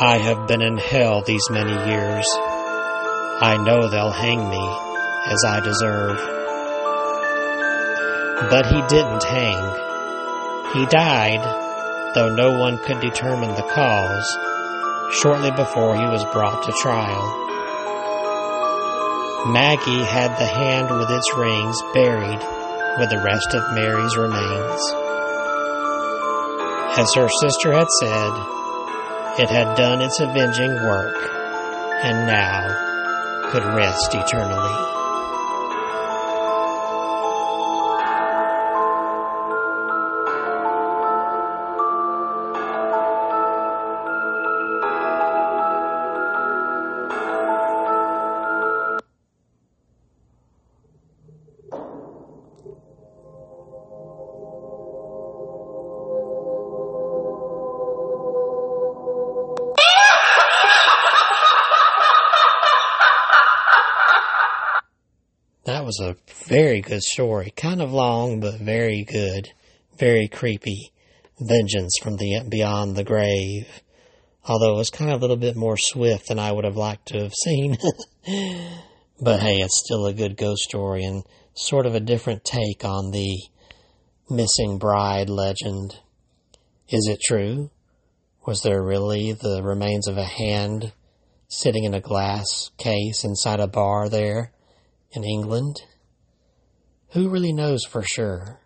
I 0.00 0.18
have 0.22 0.46
been 0.46 0.62
in 0.62 0.76
hell 0.76 1.22
these 1.22 1.50
many 1.50 1.72
years. 1.90 2.26
I 3.40 3.56
know 3.64 3.88
they'll 3.88 4.10
hang 4.10 4.48
me 4.48 4.64
as 5.26 5.44
I 5.44 5.60
deserve. 5.60 6.18
But 8.50 8.66
he 8.66 8.80
didn't 8.86 9.24
hang. 9.24 10.74
He 10.74 10.86
died, 10.86 12.14
though 12.14 12.34
no 12.34 12.58
one 12.58 12.78
could 12.78 13.00
determine 13.00 13.54
the 13.54 13.62
cause, 13.62 14.38
shortly 15.20 15.50
before 15.50 15.96
he 15.96 16.06
was 16.06 16.24
brought 16.32 16.62
to 16.64 16.72
trial. 16.72 17.43
Maggie 19.46 20.04
had 20.04 20.30
the 20.38 20.46
hand 20.46 20.88
with 20.88 21.10
its 21.10 21.36
rings 21.36 21.76
buried 21.92 22.40
with 22.98 23.10
the 23.10 23.20
rest 23.22 23.52
of 23.52 23.74
Mary's 23.74 24.16
remains. 24.16 24.80
As 26.96 27.12
her 27.14 27.28
sister 27.28 27.72
had 27.72 27.88
said, 28.00 28.32
it 29.38 29.50
had 29.50 29.76
done 29.76 30.00
its 30.00 30.18
avenging 30.20 30.72
work, 30.86 31.16
and 32.02 32.26
now 32.26 33.50
could 33.50 33.64
rest 33.64 34.14
eternally. 34.14 35.03
Was 65.98 66.16
a 66.16 66.44
very 66.46 66.80
good 66.80 67.02
story. 67.02 67.52
Kind 67.56 67.82
of 67.82 67.92
long, 67.92 68.40
but 68.40 68.60
very 68.60 69.04
good. 69.04 69.50
Very 69.98 70.28
creepy. 70.28 70.92
Vengeance 71.40 71.98
from 72.02 72.16
the 72.16 72.44
beyond 72.48 72.96
the 72.96 73.04
grave. 73.04 73.66
Although 74.46 74.74
it 74.74 74.78
was 74.78 74.90
kind 74.90 75.10
of 75.10 75.18
a 75.18 75.20
little 75.20 75.36
bit 75.36 75.56
more 75.56 75.76
swift 75.76 76.28
than 76.28 76.38
I 76.38 76.52
would 76.52 76.64
have 76.64 76.76
liked 76.76 77.08
to 77.08 77.22
have 77.22 77.34
seen. 77.44 77.76
but 79.20 79.40
hey, 79.40 79.56
it's 79.56 79.82
still 79.84 80.06
a 80.06 80.14
good 80.14 80.36
ghost 80.36 80.62
story 80.62 81.04
and 81.04 81.24
sort 81.54 81.86
of 81.86 81.94
a 81.94 82.00
different 82.00 82.44
take 82.44 82.84
on 82.84 83.10
the 83.10 83.38
missing 84.28 84.78
bride 84.78 85.28
legend. 85.28 85.98
Is 86.88 87.08
it 87.10 87.20
true? 87.26 87.70
Was 88.46 88.62
there 88.62 88.82
really 88.82 89.32
the 89.32 89.62
remains 89.62 90.06
of 90.06 90.18
a 90.18 90.24
hand 90.24 90.92
sitting 91.48 91.84
in 91.84 91.94
a 91.94 92.00
glass 92.00 92.70
case 92.76 93.24
inside 93.24 93.60
a 93.60 93.66
bar 93.66 94.08
there? 94.08 94.53
In 95.14 95.24
England? 95.24 95.76
Who 97.10 97.28
really 97.28 97.52
knows 97.52 97.84
for 97.84 98.02
sure? 98.02 98.60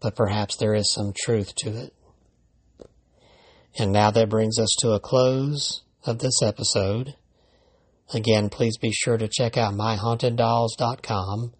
But 0.00 0.16
perhaps 0.16 0.56
there 0.56 0.74
is 0.74 0.92
some 0.92 1.12
truth 1.24 1.54
to 1.56 1.70
it. 1.70 1.94
And 3.78 3.92
now 3.92 4.10
that 4.12 4.28
brings 4.28 4.58
us 4.58 4.74
to 4.80 4.92
a 4.92 5.00
close 5.00 5.82
of 6.06 6.18
this 6.20 6.42
episode. 6.42 7.14
Again, 8.12 8.48
please 8.50 8.76
be 8.78 8.92
sure 8.92 9.16
to 9.16 9.28
check 9.28 9.56
out 9.56 9.74
myhauntedDolls.com. 9.74 11.52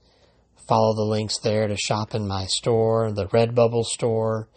Follow 0.68 0.94
the 0.94 1.02
links 1.02 1.38
there 1.38 1.66
to 1.66 1.76
shop 1.76 2.14
in 2.14 2.28
my 2.28 2.46
store, 2.46 3.10
the 3.12 3.26
Redbubble 3.26 3.84
store. 3.84 4.48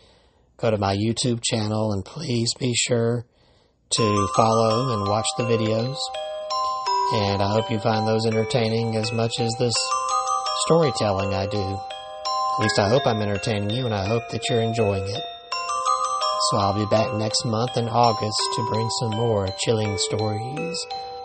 Go 0.58 0.72
to 0.72 0.78
my 0.78 0.96
YouTube 0.96 1.42
channel 1.44 1.92
and 1.92 2.06
please 2.06 2.54
be 2.60 2.74
sure 2.76 3.26
to 3.90 4.28
follow 4.36 4.94
and 4.94 5.10
watch 5.10 5.28
the 5.38 5.44
videos. 5.44 5.98
And 7.14 7.42
I 7.42 7.50
hope 7.50 7.72
you 7.72 7.80
find 7.80 8.06
those 8.06 8.26
entertaining 8.26 8.98
as 8.98 9.14
much 9.14 9.40
as 9.40 9.54
this 9.58 9.74
storytelling 10.66 11.34
I 11.34 11.48
do. 11.48 11.58
At 11.58 12.62
least 12.62 12.80
I 12.80 12.90
hope 12.90 13.08
I'm 13.08 13.22
entertaining 13.22 13.70
you 13.70 13.86
and 13.86 13.94
I 13.94 14.06
hope 14.06 14.24
that 14.32 14.42
you're 14.50 14.62
enjoying 14.62 15.08
it. 15.08 15.24
So 16.50 16.58
I'll 16.58 16.74
be 16.74 16.86
back 16.88 17.14
next 17.14 17.46
month 17.46 17.78
in 17.78 17.88
August 17.88 18.42
to 18.56 18.70
bring 18.70 18.90
some 19.00 19.12
more 19.12 19.48
chilling 19.64 19.98
stories 19.98 20.78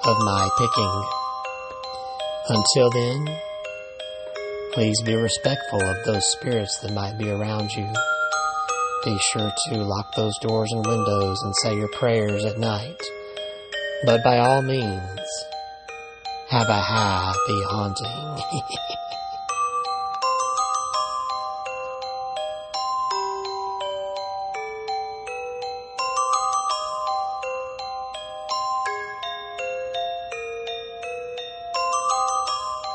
of 0.05 0.16
my 0.20 0.49
picking. 0.59 1.03
Until 2.49 2.91
then, 2.91 3.39
please 4.74 5.03
be 5.03 5.16
respectful 5.16 5.83
of 5.83 5.97
those 6.07 6.24
spirits 6.33 6.78
that 6.83 6.93
might 6.93 7.18
be 7.18 7.28
around 7.28 7.70
you. 7.72 7.89
Be 9.05 9.18
sure 9.33 9.51
to 9.68 9.76
lock 9.78 10.14
those 10.14 10.39
doors 10.43 10.70
and 10.72 10.87
windows 10.87 11.43
and 11.43 11.55
say 11.62 11.74
your 11.74 11.91
prayers 11.99 12.45
at 12.45 12.59
night. 12.59 13.03
But 14.07 14.22
by 14.22 14.39
all 14.39 14.62
means, 14.62 15.20
have 16.53 16.69
a 16.69 16.83
happy 16.83 17.63
haunting. 17.71 18.91